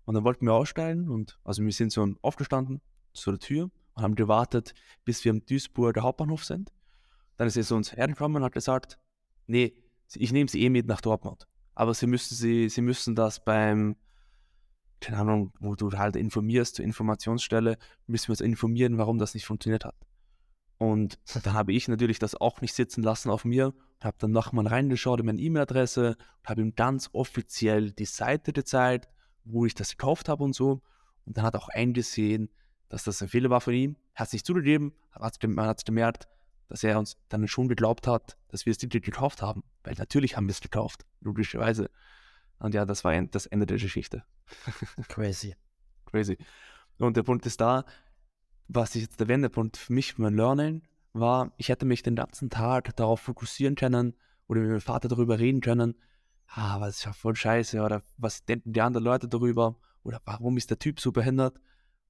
Und 0.05 0.15
dann 0.15 0.25
wollten 0.25 0.45
wir 0.45 0.53
aussteigen 0.53 1.09
und 1.09 1.39
also 1.45 1.63
wir 1.63 1.71
sind 1.71 1.93
so 1.93 2.05
aufgestanden 2.21 2.81
zu 3.13 3.31
der 3.31 3.39
Tür 3.39 3.71
und 3.93 4.03
haben 4.03 4.15
gewartet, 4.15 4.73
bis 5.05 5.23
wir 5.23 5.31
am 5.31 5.45
Duisburger 5.45 6.01
Hauptbahnhof 6.01 6.43
sind. 6.43 6.73
Dann 7.37 7.47
ist 7.47 7.55
er 7.55 7.63
zu 7.63 7.75
uns 7.75 7.95
hergekommen 7.95 8.37
und 8.37 8.43
hat 8.43 8.51
gesagt, 8.51 8.99
nee, 9.47 9.73
ich 10.13 10.33
nehme 10.33 10.49
sie 10.49 10.61
eh 10.61 10.69
mit 10.69 10.87
nach 10.87 10.99
Dortmund 10.99 11.47
aber 11.75 11.93
sie 11.93 12.07
müssen 12.07 12.35
sie, 12.35 12.69
sie 12.69 12.81
müssen 12.81 13.15
das 13.15 13.43
beim, 13.43 13.95
keine 14.99 15.17
Ahnung, 15.17 15.53
wo 15.59 15.75
du 15.75 15.91
halt 15.91 16.15
informierst, 16.15 16.75
zur 16.75 16.85
Informationsstelle, 16.85 17.77
müssen 18.07 18.27
wir 18.27 18.33
uns 18.33 18.41
informieren, 18.41 18.97
warum 18.97 19.17
das 19.17 19.33
nicht 19.33 19.45
funktioniert 19.45 19.85
hat. 19.85 19.95
Und 20.77 21.19
dann 21.43 21.53
habe 21.53 21.73
ich 21.73 21.87
natürlich 21.87 22.19
das 22.19 22.35
auch 22.35 22.61
nicht 22.61 22.73
sitzen 22.73 23.03
lassen 23.03 23.29
auf 23.29 23.45
mir 23.45 23.67
und 23.67 24.05
habe 24.05 24.17
dann 24.19 24.31
nochmal 24.31 24.67
reingeschaut 24.67 25.19
in 25.19 25.25
meine 25.25 25.41
E-Mail-Adresse 25.41 26.17
und 26.17 26.49
habe 26.49 26.61
ihm 26.61 26.75
ganz 26.75 27.09
offiziell 27.13 27.91
die 27.91 28.05
Seite 28.05 28.53
gezeigt, 28.53 29.09
wo 29.45 29.65
ich 29.65 29.75
das 29.75 29.91
gekauft 29.91 30.29
habe 30.29 30.43
und 30.43 30.53
so. 30.53 30.81
Und 31.25 31.37
dann 31.37 31.45
hat 31.45 31.55
er 31.55 31.61
auch 31.61 31.69
eingesehen, 31.69 32.49
dass 32.89 33.03
das 33.03 33.21
ein 33.21 33.29
Fehler 33.29 33.49
war 33.49 33.61
von 33.61 33.73
ihm. 33.73 33.95
Er 34.13 34.21
hat 34.21 34.27
es 34.27 34.33
nicht 34.33 34.45
zugegeben, 34.45 34.93
man 35.15 35.65
hat 35.67 35.77
es 35.77 35.85
gemerkt, 35.85 36.27
dass 36.73 36.83
er 36.83 36.97
uns 36.97 37.17
dann 37.29 37.47
schon 37.47 37.67
geglaubt 37.67 38.07
hat, 38.07 38.35
dass 38.47 38.65
wir 38.65 38.73
das 38.73 38.79
Ticket 38.79 39.05
gekauft 39.05 39.43
haben. 39.43 39.63
Weil 39.83 39.93
natürlich 39.93 40.35
haben 40.35 40.47
wir 40.47 40.53
es 40.53 40.59
gekauft, 40.59 41.05
logischerweise. 41.21 41.91
Und 42.57 42.73
ja, 42.73 42.83
das 42.83 43.03
war 43.03 43.21
das 43.25 43.45
Ende 43.45 43.67
der 43.67 43.77
Geschichte. 43.77 44.23
Crazy. 45.07 45.55
Crazy. 46.07 46.35
Und 46.97 47.15
der 47.15 47.21
Punkt 47.21 47.45
ist 47.45 47.61
da, 47.61 47.85
was 48.67 48.95
ich 48.95 49.03
jetzt 49.03 49.19
der 49.19 49.27
Wendepunkt 49.27 49.77
für 49.77 49.93
mich, 49.93 50.17
mein 50.17 50.33
Learning, 50.33 50.81
war, 51.13 51.53
ich 51.57 51.69
hätte 51.69 51.85
mich 51.85 52.01
den 52.01 52.15
ganzen 52.15 52.49
Tag 52.49 52.95
darauf 52.95 53.19
fokussieren 53.19 53.75
können 53.75 54.15
oder 54.47 54.61
mit 54.61 54.71
meinem 54.71 54.81
Vater 54.81 55.07
darüber 55.07 55.37
reden 55.37 55.61
können, 55.61 55.93
ah, 56.47 56.79
was 56.79 56.97
ist 56.97 57.05
ja 57.05 57.13
voll 57.13 57.35
scheiße 57.35 57.83
oder 57.83 58.01
was 58.17 58.45
denken 58.45 58.73
die 58.73 58.81
anderen 58.81 59.03
Leute 59.03 59.27
darüber 59.27 59.75
oder 60.01 60.23
warum 60.25 60.57
ist 60.57 60.71
der 60.71 60.79
Typ 60.79 60.99
so 60.99 61.11
behindert. 61.11 61.59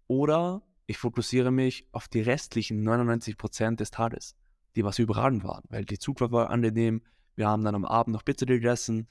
Oder 0.08 0.62
ich 0.86 0.98
fokussiere 0.98 1.52
mich 1.52 1.86
auf 1.92 2.08
die 2.08 2.22
restlichen 2.22 2.88
99% 2.88 3.76
des 3.76 3.92
Tages 3.92 4.38
die 4.76 4.84
was 4.84 5.00
überragend 5.00 5.44
waren, 5.44 5.64
weil 5.70 5.86
die 5.86 6.00
Zugfahrt 6.00 6.32
war 6.32 6.50
angenehm, 6.50 7.02
wir 7.36 7.48
haben 7.48 7.64
dann 7.64 7.76
am 7.76 7.86
Abend 7.86 8.14
noch 8.14 8.26
Pizza 8.26 8.46
gegessen 8.46 9.08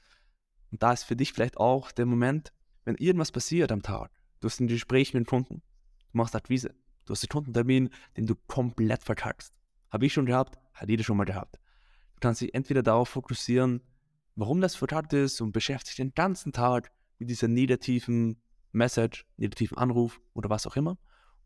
und 0.71 0.83
da 0.83 0.93
ist 0.93 1.03
für 1.03 1.15
dich 1.15 1.33
vielleicht 1.33 1.57
auch 1.57 1.91
der 1.91 2.05
Moment, 2.05 2.53
wenn 2.85 2.95
irgendwas 2.95 3.31
passiert 3.31 3.71
am 3.71 3.81
Tag, 3.81 4.11
du 4.39 4.47
hast 4.47 4.59
ein 4.59 4.67
Gespräch 4.67 5.13
mit 5.13 5.25
dem 5.25 5.27
Kunden, 5.27 5.61
du 6.11 6.17
machst 6.17 6.35
Akquise, 6.35 6.73
du 7.05 7.11
hast 7.11 7.23
einen 7.23 7.29
Kundentermin, 7.29 7.89
den 8.17 8.25
du 8.27 8.35
komplett 8.47 9.03
verkackst. 9.03 9.53
Habe 9.89 10.05
ich 10.05 10.13
schon 10.13 10.25
gehabt, 10.25 10.57
hat 10.73 10.89
jeder 10.89 11.03
schon 11.03 11.17
mal 11.17 11.25
gehabt. 11.25 11.59
Du 12.15 12.19
kannst 12.19 12.41
dich 12.41 12.53
entweder 12.53 12.81
darauf 12.81 13.09
fokussieren, 13.09 13.81
warum 14.35 14.61
das 14.61 14.75
verkackt 14.75 15.13
ist 15.13 15.41
und 15.41 15.51
beschäftigst 15.51 15.97
dich 15.97 16.03
den 16.03 16.13
ganzen 16.13 16.51
Tag 16.51 16.91
mit 17.19 17.29
dieser 17.29 17.47
negativen 17.47 18.41
Message, 18.71 19.25
negativen 19.37 19.77
Anruf 19.77 20.19
oder 20.33 20.49
was 20.49 20.65
auch 20.65 20.75
immer. 20.75 20.97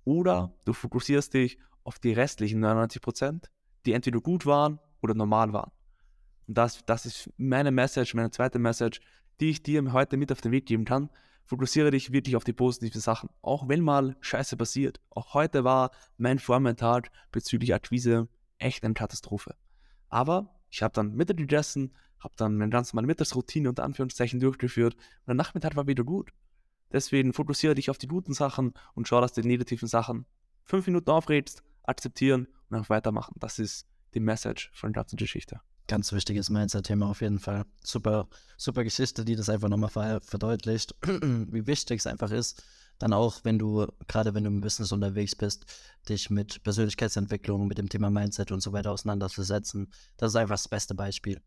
Oder 0.05 0.55
du 0.63 0.73
fokussierst 0.73 1.33
dich 1.33 1.59
auf 1.83 1.99
die 1.99 2.13
restlichen 2.13 2.61
99 2.61 3.01
Prozent 3.01 3.51
die 3.87 3.93
entweder 3.93 4.19
gut 4.19 4.45
waren 4.45 4.79
oder 5.01 5.13
normal 5.13 5.53
waren. 5.53 5.71
Und 6.47 6.57
das, 6.57 6.85
das 6.85 7.05
ist 7.05 7.29
meine 7.37 7.71
Message, 7.71 8.13
meine 8.13 8.31
zweite 8.31 8.59
Message, 8.59 8.99
die 9.39 9.49
ich 9.49 9.63
dir 9.63 9.93
heute 9.93 10.17
mit 10.17 10.31
auf 10.31 10.41
den 10.41 10.51
Weg 10.51 10.65
geben 10.65 10.85
kann. 10.85 11.09
Fokussiere 11.45 11.91
dich 11.91 12.11
wirklich 12.11 12.35
auf 12.35 12.43
die 12.43 12.53
positiven 12.53 12.99
Sachen. 12.99 13.29
Auch 13.41 13.69
wenn 13.69 13.81
mal 13.81 14.17
Scheiße 14.19 14.57
passiert. 14.57 14.99
Auch 15.09 15.33
heute 15.33 15.63
war 15.63 15.91
mein 16.17 16.39
Vormittag 16.39 17.09
bezüglich 17.31 17.73
Akquise 17.73 18.27
echt 18.57 18.83
eine 18.83 18.93
Katastrophe. 18.93 19.55
Aber 20.09 20.53
ich 20.69 20.83
habe 20.83 20.93
dann 20.93 21.15
Mittag 21.15 21.37
gegessen, 21.37 21.93
habe 22.19 22.33
dann 22.37 22.57
meine 22.57 22.71
ganz 22.71 22.93
normale 22.93 23.07
Mittagsroutine 23.07 23.69
unter 23.69 23.83
Anführungszeichen 23.83 24.39
durchgeführt 24.39 24.95
und 24.95 25.27
der 25.27 25.35
Nachmittag 25.35 25.75
war 25.75 25.87
wieder 25.87 26.03
gut. 26.03 26.31
Deswegen 26.91 27.33
fokussiere 27.33 27.75
dich 27.75 27.89
auf 27.89 27.97
die 27.97 28.07
guten 28.07 28.33
Sachen 28.33 28.73
und 28.95 29.07
schau, 29.07 29.21
dass 29.21 29.33
du 29.33 29.41
die 29.41 29.47
negativen 29.47 29.87
Sachen 29.87 30.25
fünf 30.63 30.87
Minuten 30.87 31.09
aufregst, 31.09 31.63
akzeptieren 31.83 32.47
und 32.69 32.77
dann 32.77 32.89
weitermachen. 32.89 33.35
Das 33.39 33.59
ist 33.59 33.87
die 34.13 34.19
Message 34.19 34.71
von 34.73 34.93
der 34.93 35.03
ganzen 35.03 35.17
Geschichte. 35.17 35.59
Ganz 35.87 36.11
wichtiges 36.11 36.49
Mindset-Thema 36.49 37.09
auf 37.09 37.21
jeden 37.21 37.39
Fall. 37.39 37.65
Super, 37.81 38.27
super 38.57 38.83
Geschichte, 38.83 39.23
die 39.23 39.35
das 39.35 39.49
einfach 39.49 39.69
nochmal 39.69 40.19
verdeutlicht, 40.21 40.95
wie 41.01 41.65
wichtig 41.65 41.99
es 41.99 42.07
einfach 42.07 42.31
ist, 42.31 42.63
dann 42.99 43.13
auch, 43.13 43.39
wenn 43.43 43.59
du, 43.59 43.87
gerade 44.07 44.33
wenn 44.33 44.43
du 44.43 44.49
im 44.49 44.61
Business 44.61 44.91
unterwegs 44.91 45.35
bist, 45.35 45.65
dich 46.09 46.29
mit 46.29 46.63
Persönlichkeitsentwicklung, 46.63 47.67
mit 47.67 47.77
dem 47.77 47.89
Thema 47.89 48.09
Mindset 48.09 48.51
und 48.51 48.61
so 48.61 48.73
weiter 48.73 48.91
auseinanderzusetzen. 48.91 49.91
Das 50.17 50.31
ist 50.31 50.35
einfach 50.35 50.55
das 50.55 50.67
beste 50.67 50.95
Beispiel. 50.95 51.41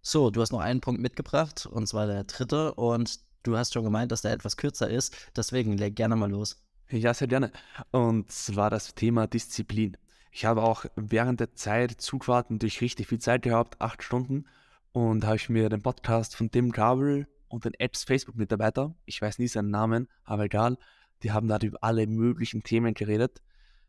So, 0.00 0.30
du 0.30 0.40
hast 0.40 0.52
noch 0.52 0.60
einen 0.60 0.80
Punkt 0.80 1.00
mitgebracht, 1.00 1.66
und 1.66 1.86
zwar 1.86 2.06
der 2.06 2.24
dritte, 2.24 2.74
und 2.74 3.20
du 3.42 3.56
hast 3.56 3.72
schon 3.72 3.84
gemeint, 3.84 4.12
dass 4.12 4.22
der 4.22 4.32
etwas 4.32 4.56
kürzer 4.56 4.88
ist. 4.88 5.14
Deswegen 5.34 5.76
leg 5.76 5.96
gerne 5.96 6.16
mal 6.16 6.30
los. 6.30 6.62
Ja, 6.90 7.14
sehr 7.14 7.28
gerne. 7.28 7.50
Und 7.90 8.30
zwar 8.30 8.70
das 8.70 8.94
Thema 8.94 9.26
Disziplin. 9.26 9.96
Ich 10.36 10.46
habe 10.46 10.64
auch 10.64 10.84
während 10.96 11.38
der 11.38 11.54
Zeit 11.54 11.92
Zugfahrten 11.92 12.58
durch 12.58 12.80
richtig 12.80 13.06
viel 13.06 13.20
Zeit 13.20 13.42
gehabt, 13.42 13.80
acht 13.80 14.02
Stunden. 14.02 14.46
Und 14.90 15.24
habe 15.24 15.36
ich 15.36 15.48
mir 15.48 15.68
den 15.68 15.80
Podcast 15.80 16.34
von 16.34 16.50
Tim 16.50 16.72
Travel 16.72 17.28
und 17.46 17.64
den 17.64 17.74
Apps 17.74 18.02
Facebook-Mitarbeiter, 18.02 18.96
ich 19.04 19.22
weiß 19.22 19.38
nie 19.38 19.46
seinen 19.46 19.70
Namen, 19.70 20.08
aber 20.24 20.46
egal, 20.46 20.76
die 21.22 21.30
haben 21.30 21.46
da 21.46 21.58
über 21.58 21.78
alle 21.82 22.08
möglichen 22.08 22.64
Themen 22.64 22.94
geredet. 22.94 23.42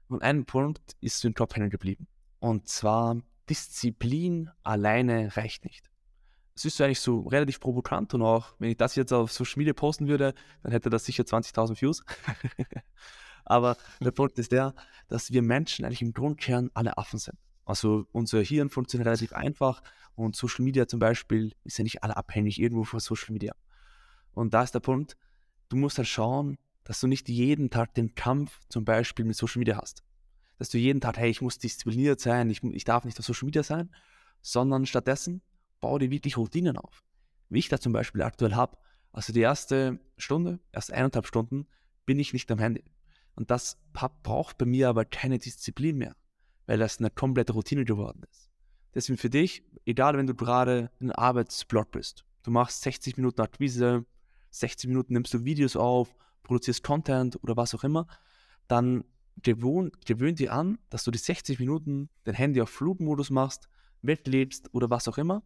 Und 0.08 0.22
ein 0.22 0.46
Punkt 0.46 0.96
ist 1.02 1.20
so 1.20 1.28
im 1.28 1.34
Kopf 1.34 1.56
hängen 1.56 1.72
geblieben. 1.72 2.06
Und 2.38 2.70
zwar, 2.70 3.24
Disziplin 3.50 4.52
alleine 4.62 5.36
reicht 5.36 5.66
nicht 5.66 5.90
es 6.56 6.64
ist 6.64 6.80
eigentlich 6.80 7.02
so 7.02 7.20
relativ 7.22 7.60
provokant 7.60 8.14
und 8.14 8.22
auch, 8.22 8.54
wenn 8.60 8.70
ich 8.70 8.78
das 8.78 8.96
jetzt 8.96 9.12
auf 9.12 9.32
Social 9.32 9.58
Media 9.58 9.74
posten 9.74 10.08
würde, 10.08 10.34
dann 10.64 10.72
hätte 10.72 10.90
das 10.90 11.04
sicher 11.04 11.24
20.000 11.24 11.82
Views. 11.82 12.04
Aber 13.46 13.78
der 14.02 14.12
Punkt 14.12 14.38
ist 14.40 14.52
der, 14.52 14.74
dass 15.08 15.32
wir 15.32 15.42
Menschen 15.42 15.86
eigentlich 15.86 16.02
im 16.02 16.14
Grundkern 16.14 16.72
alle 16.74 16.98
Affen 16.98 17.20
sind. 17.20 17.38
Also 17.66 18.08
unser 18.12 18.42
Hirn 18.42 18.70
funktioniert 18.70 19.08
relativ 19.08 19.34
einfach 19.34 19.82
und 20.16 20.36
Social 20.36 20.64
Media 20.64 20.88
zum 20.88 21.00
Beispiel 21.00 21.54
ist 21.64 21.78
ja 21.78 21.84
nicht 21.84 22.04
alle 22.04 22.18
abhängig 22.18 22.60
irgendwo 22.60 22.84
von 22.84 23.00
Social 23.00 23.34
Media. 23.34 23.56
Und 24.34 24.54
da 24.54 24.64
ist 24.64 24.76
der 24.76 24.80
Punkt, 24.80 25.16
du 25.70 25.78
musst 25.78 25.98
halt 25.98 26.08
schauen, 26.08 26.58
dass 26.84 27.00
du 27.00 27.08
nicht 27.08 27.28
jeden 27.30 27.70
Tag 27.70 27.94
den 27.96 28.14
Kampf 28.14 28.60
zum 28.70 28.86
Beispiel 28.86 29.26
mit 29.26 29.36
Social 29.36 29.60
Media 29.60 29.78
hast. 29.78 30.04
Dass 30.58 30.70
du 30.70 30.78
jeden 30.78 31.02
Tag, 31.02 31.18
hey, 31.18 31.30
ich 31.30 31.42
muss 31.42 31.58
diszipliniert 31.58 32.20
sein, 32.20 32.50
ich, 32.50 32.64
ich 32.64 32.84
darf 32.84 33.04
nicht 33.04 33.20
auf 33.20 33.26
Social 33.26 33.46
Media 33.46 33.64
sein, 33.64 33.94
sondern 34.42 34.86
stattdessen 34.86 35.42
baue 35.82 36.00
dir 36.00 36.12
wirklich 36.12 36.38
Routinen 36.38 36.78
auf. 36.78 37.04
Wie 37.50 37.60
ich 37.60 37.70
da 37.70 37.80
zum 37.80 37.94
Beispiel 37.94 38.22
aktuell 38.22 38.54
habe, 38.54 38.78
also 39.12 39.34
die 39.34 39.42
erste 39.42 40.00
Stunde, 40.18 40.60
erst 40.72 40.92
eineinhalb 40.92 41.26
Stunden, 41.26 41.68
bin 42.06 42.20
ich 42.20 42.34
nicht 42.34 42.52
am 42.52 42.60
Handy. 42.60 42.84
Und 43.36 43.52
das 43.52 43.78
braucht 43.94 44.58
bei 44.58 44.66
mir 44.66 44.90
aber 44.90 45.06
keine 45.06 45.38
Disziplin 45.38 45.98
mehr, 45.98 46.16
weil 46.66 46.78
das 46.78 47.00
eine 47.00 47.10
komplette 47.10 47.54
Routine 47.54 47.86
geworden 47.86 48.24
ist. 48.32 48.50
Deswegen 48.94 49.18
für 49.18 49.30
dich, 49.30 49.64
egal 49.86 50.18
wenn 50.18 50.28
du 50.28 50.36
gerade 50.36 50.90
in 51.00 51.12
Arbeitsblock 51.12 51.92
bist, 51.92 52.26
du 52.44 52.52
machst 52.52 52.82
60 52.82 53.18
Minuten 53.18 53.42
Akquise, 53.42 54.06
60 54.52 54.88
Minuten 54.88 55.14
nimmst 55.14 55.34
du 55.34 55.44
Videos 55.44 55.76
auf, 55.76 56.16
produzierst 56.44 56.84
Content 56.84 57.42
oder 57.44 57.58
was 57.58 57.76
auch 57.76 57.84
immer, 57.84 58.08
dann 58.68 59.04
gewöhn, 59.44 59.92
gewöhn 60.06 60.36
dir 60.36 60.54
an, 60.54 60.78
dass 60.90 61.04
du 61.04 61.12
die 61.12 61.18
60 61.18 61.60
Minuten 61.60 62.10
dein 62.24 62.36
Handy 62.36 62.62
auf 62.62 62.70
Flugmodus 62.70 63.32
machst, 63.32 63.68
weglebst 64.02 64.74
oder 64.74 64.90
was 64.90 65.08
auch 65.10 65.18
immer 65.18 65.44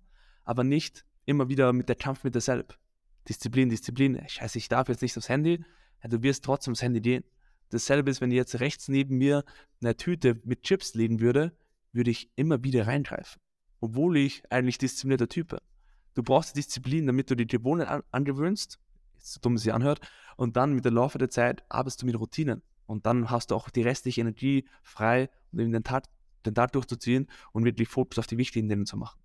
aber 0.49 0.63
nicht 0.63 1.06
immer 1.25 1.47
wieder 1.47 1.73
mit 1.73 1.89
der 1.89 1.95
Kampf 1.95 2.23
mit 2.23 2.34
dir 2.34 2.41
selbst. 2.41 2.80
Disziplin, 3.28 3.69
Disziplin. 3.69 4.19
Scheiße, 4.28 4.58
ich 4.58 4.67
darf 4.67 4.89
jetzt 4.89 5.04
nicht 5.04 5.15
aufs 5.15 5.30
Handy. 5.30 5.63
Ja, 6.02 6.10
du 6.10 6.23
wirst 6.23 6.43
trotzdem 6.43 6.71
aufs 6.71 6.82
Handy 6.82 7.02
gehen. 7.02 7.23
Dasselbe 7.69 8.10
ist, 8.10 8.21
wenn 8.21 8.32
jetzt 8.32 8.60
rechts 8.60 8.88
neben 8.88 9.17
mir 9.17 9.43
eine 9.82 9.95
Tüte 9.95 10.39
mit 10.43 10.63
Chips 10.63 10.93
liegen 10.95 11.19
würde, 11.19 11.55
würde 11.91 12.12
ich 12.12 12.32
immer 12.36 12.63
wieder 12.63 12.88
reingreifen. 12.88 13.39
Obwohl 13.79 14.17
ich 14.17 14.43
eigentlich 14.51 14.77
disziplinierter 14.77 15.29
Typ 15.29 15.49
bin. 15.49 15.60
Du 16.15 16.23
brauchst 16.23 16.58
Disziplin, 16.58 17.08
damit 17.08 17.29
du 17.29 17.36
die 17.36 17.47
Gewohnheit 17.47 17.88
an 17.88 18.03
angewöhnst, 18.12 18.79
so 19.19 19.39
dumm 19.39 19.55
es 19.55 19.62
sich 19.62 19.73
anhört, 19.73 20.01
und 20.36 20.58
dann 20.58 20.73
mit 20.73 20.86
der 20.86 20.91
Laufe 20.91 21.17
der 21.17 21.29
Zeit 21.29 21.63
arbeitest 21.69 22.01
du 22.01 22.05
mit 22.05 22.19
Routinen. 22.19 22.62
Und 22.88 23.05
dann 23.05 23.29
hast 23.29 23.51
du 23.51 23.55
auch 23.55 23.69
die 23.69 23.84
restliche 23.84 24.21
Energie 24.21 24.67
frei, 24.82 25.29
um 25.51 25.71
den 25.71 25.84
Tag, 25.84 26.05
den 26.45 26.55
Tag 26.55 26.71
durchzuziehen 26.71 27.27
und 27.51 27.63
wirklich 27.63 27.88
Fokus 27.88 28.17
auf 28.17 28.27
die 28.27 28.38
wichtigen 28.38 28.67
Dinge 28.67 28.86
zu 28.86 28.97
machen. 28.97 29.19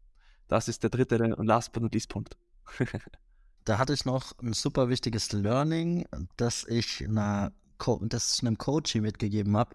Das 0.48 0.68
ist 0.68 0.82
der 0.82 0.90
dritte 0.90 1.34
und 1.36 1.46
last 1.46 1.72
but 1.72 1.82
not 1.82 1.94
least 1.94 2.10
Punkt. 2.10 2.36
da 3.64 3.78
hatte 3.78 3.94
ich 3.94 4.04
noch 4.04 4.38
ein 4.38 4.52
super 4.52 4.90
wichtiges 4.90 5.32
Learning, 5.32 6.06
das 6.36 6.64
ich, 6.68 7.02
einer 7.02 7.50
Co 7.50 7.63
das 8.02 8.34
ich 8.34 8.42
einem 8.42 8.58
Coaching 8.58 9.02
mitgegeben 9.02 9.56
habe. 9.56 9.74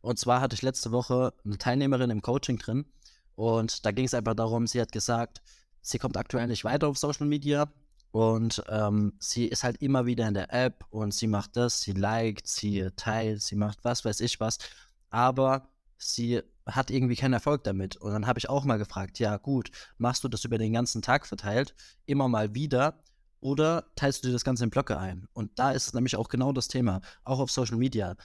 Und 0.00 0.18
zwar 0.18 0.40
hatte 0.40 0.54
ich 0.54 0.62
letzte 0.62 0.92
Woche 0.92 1.34
eine 1.44 1.58
Teilnehmerin 1.58 2.10
im 2.10 2.22
Coaching 2.22 2.58
drin 2.58 2.86
und 3.34 3.84
da 3.86 3.92
ging 3.92 4.04
es 4.04 4.14
einfach 4.14 4.34
darum, 4.34 4.66
sie 4.66 4.80
hat 4.80 4.90
gesagt, 4.90 5.42
sie 5.80 5.98
kommt 5.98 6.16
aktuell 6.16 6.46
nicht 6.46 6.64
weiter 6.64 6.88
auf 6.88 6.98
Social 6.98 7.26
Media 7.26 7.70
und 8.10 8.62
ähm, 8.68 9.12
sie 9.18 9.46
ist 9.46 9.64
halt 9.64 9.82
immer 9.82 10.06
wieder 10.06 10.26
in 10.26 10.34
der 10.34 10.52
App 10.52 10.84
und 10.90 11.14
sie 11.14 11.26
macht 11.26 11.56
das, 11.56 11.80
sie 11.80 11.92
liked, 11.92 12.46
sie 12.48 12.88
teilt, 12.96 13.42
sie 13.42 13.56
macht 13.56 13.84
was 13.84 14.04
weiß 14.04 14.20
ich 14.20 14.40
was, 14.40 14.58
aber 15.10 15.68
sie 15.98 16.42
hat 16.66 16.90
irgendwie 16.90 17.16
keinen 17.16 17.34
Erfolg 17.34 17.64
damit. 17.64 17.96
Und 17.96 18.12
dann 18.12 18.26
habe 18.26 18.38
ich 18.38 18.48
auch 18.48 18.64
mal 18.64 18.78
gefragt, 18.78 19.18
ja 19.18 19.36
gut, 19.36 19.70
machst 19.98 20.24
du 20.24 20.28
das 20.28 20.44
über 20.44 20.58
den 20.58 20.72
ganzen 20.72 21.02
Tag 21.02 21.26
verteilt, 21.26 21.74
immer 22.06 22.28
mal 22.28 22.54
wieder, 22.54 23.02
oder 23.40 23.86
teilst 23.96 24.22
du 24.22 24.28
dir 24.28 24.32
das 24.32 24.44
Ganze 24.44 24.64
in 24.64 24.70
Blöcke 24.70 24.98
ein? 24.98 25.28
Und 25.32 25.58
da 25.58 25.72
ist 25.72 25.86
es 25.86 25.94
nämlich 25.94 26.16
auch 26.16 26.28
genau 26.28 26.52
das 26.52 26.68
Thema, 26.68 27.00
auch 27.24 27.38
auf 27.38 27.50
Social 27.50 27.76
Media. 27.76 28.16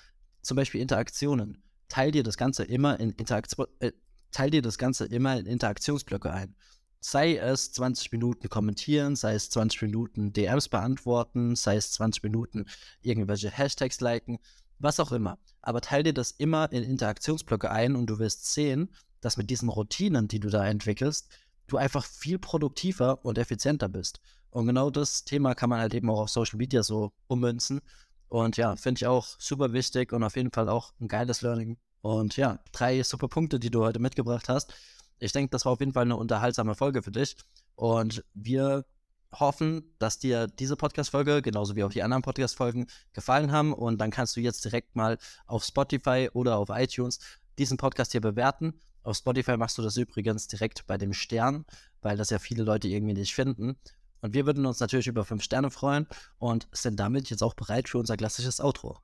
Zum 0.42 0.56
Beispiel 0.56 0.82
Interaktionen. 0.82 1.64
Teil 1.88 2.12
dir 2.12 2.24
das 2.24 2.38
Ganze 2.38 2.64
immer 2.64 3.00
in 3.00 3.12
Interaktion, 3.12 3.68
äh, 3.80 3.92
teil 4.32 4.50
dir 4.50 4.62
das 4.62 4.78
Ganze 4.78 5.06
immer 5.06 5.38
in 5.38 5.46
Interaktionsblöcke 5.46 6.32
ein. 6.32 6.56
Sei 7.00 7.36
es 7.36 7.72
20 7.74 8.12
Minuten 8.14 8.50
kommentieren, 8.50 9.16
sei 9.16 9.36
es 9.36 9.50
20 9.50 9.82
Minuten 9.84 10.34
DMs 10.34 10.70
beantworten, 10.70 11.56
sei 11.56 11.76
es 11.76 11.92
20 11.92 12.24
Minuten 12.24 12.66
irgendwelche 13.02 13.52
Hashtags 13.52 14.00
liken 14.00 14.40
was 14.84 15.00
auch 15.00 15.12
immer. 15.12 15.40
Aber 15.62 15.82
teile 15.82 16.04
dir 16.04 16.14
das 16.14 16.32
immer 16.32 16.72
in 16.72 16.84
Interaktionsblöcke 16.84 17.72
ein 17.72 17.96
und 17.96 18.08
du 18.08 18.20
wirst 18.20 18.54
sehen, 18.54 18.90
dass 19.22 19.38
mit 19.38 19.50
diesen 19.50 19.70
Routinen, 19.70 20.28
die 20.28 20.40
du 20.40 20.50
da 20.50 20.68
entwickelst, 20.68 21.30
du 21.68 21.78
einfach 21.78 22.06
viel 22.06 22.38
produktiver 22.38 23.24
und 23.26 23.38
effizienter 23.38 23.88
bist. 23.88 24.20
Und 24.54 24.68
genau 24.68 24.92
das 24.92 25.26
Thema 25.26 25.56
kann 25.56 25.72
man 25.72 25.80
halt 25.80 25.96
eben 25.96 26.10
auch 26.12 26.22
auf 26.22 26.30
Social 26.30 26.58
Media 26.58 26.84
so 26.84 27.12
ummünzen. 27.28 27.82
Und 28.30 28.56
ja, 28.56 28.76
finde 28.76 29.00
ich 29.00 29.08
auch 29.08 29.26
super 29.40 29.74
wichtig 29.74 30.14
und 30.14 30.24
auf 30.24 30.36
jeden 30.36 30.52
Fall 30.52 30.70
auch 30.70 30.94
ein 31.02 31.08
geiles 31.08 31.42
Learning. 31.42 31.78
Und 32.02 32.38
ja, 32.38 32.60
drei 32.72 33.02
super 33.02 33.28
Punkte, 33.28 33.60
die 33.60 33.72
du 33.72 33.84
heute 33.84 33.98
mitgebracht 34.00 34.50
hast. 34.50 34.72
Ich 35.18 35.32
denke, 35.32 35.50
das 35.50 35.66
war 35.66 35.72
auf 35.72 35.80
jeden 35.80 35.94
Fall 35.94 36.04
eine 36.04 36.18
unterhaltsame 36.18 36.76
Folge 36.76 37.02
für 37.02 37.12
dich. 37.12 37.36
Und 37.76 38.24
wir 38.36 38.86
hoffen, 39.34 39.96
dass 39.98 40.20
dir 40.20 40.46
diese 40.46 40.76
Podcast-Folge, 40.76 41.42
genauso 41.42 41.76
wie 41.76 41.84
auch 41.84 41.92
die 41.92 42.04
anderen 42.04 42.22
Podcast-Folgen, 42.22 42.86
gefallen 43.14 43.52
haben. 43.52 43.74
Und 43.74 44.00
dann 44.00 44.12
kannst 44.12 44.36
du 44.36 44.40
jetzt 44.40 44.64
direkt 44.66 44.96
mal 44.96 45.18
auf 45.48 45.64
Spotify 45.64 46.30
oder 46.32 46.58
auf 46.58 46.70
iTunes 46.70 47.20
diesen 47.58 47.78
Podcast 47.78 48.12
hier 48.12 48.22
bewerten. 48.22 48.80
Auf 49.02 49.18
Spotify 49.18 49.58
machst 49.58 49.80
du 49.80 49.82
das 49.82 49.98
übrigens 49.98 50.48
direkt 50.48 50.86
bei 50.86 51.00
dem 51.00 51.14
Stern, 51.14 51.66
weil 52.04 52.18
das 52.18 52.30
ja 52.30 52.38
viele 52.38 52.64
Leute 52.64 52.88
irgendwie 52.88 53.16
nicht 53.16 53.34
finden. 53.34 53.78
Und 54.24 54.34
wir 54.34 54.46
würden 54.46 54.66
uns 54.66 54.80
natürlich 54.80 55.08
über 55.08 55.26
fünf 55.26 55.44
Sterne 55.44 55.70
freuen 55.70 56.08
und 56.38 56.70
sind 56.72 56.98
damit 56.98 57.30
jetzt 57.30 57.44
auch 57.44 57.56
bereit 57.56 57.90
für 57.90 57.98
unser 57.98 58.16
klassisches 58.16 58.62
Outro. 58.62 58.98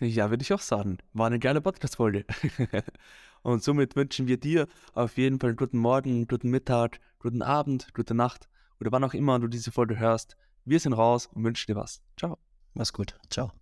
Ja, 0.00 0.30
würde 0.30 0.42
ich 0.42 0.52
auch 0.52 0.60
sagen. 0.60 0.98
War 1.12 1.28
eine 1.28 1.38
geile 1.38 1.60
Podcast-Folge. 1.60 2.24
und 3.42 3.62
somit 3.62 3.94
wünschen 3.94 4.26
wir 4.26 4.36
dir 4.36 4.66
auf 4.94 5.16
jeden 5.16 5.38
Fall 5.38 5.50
einen 5.50 5.56
guten 5.56 5.78
Morgen, 5.78 6.26
guten 6.26 6.50
Mittag, 6.50 6.98
guten 7.20 7.40
Abend, 7.40 7.94
gute 7.94 8.14
Nacht 8.14 8.48
oder 8.80 8.90
wann 8.90 9.04
auch 9.04 9.14
immer 9.14 9.38
du 9.38 9.46
diese 9.46 9.70
Folge 9.70 9.96
hörst. 9.96 10.36
Wir 10.64 10.80
sind 10.80 10.92
raus 10.92 11.28
und 11.32 11.44
wünschen 11.44 11.72
dir 11.72 11.76
was. 11.76 12.02
Ciao. 12.16 12.36
Mach's 12.74 12.92
gut. 12.92 13.14
Ciao. 13.30 13.52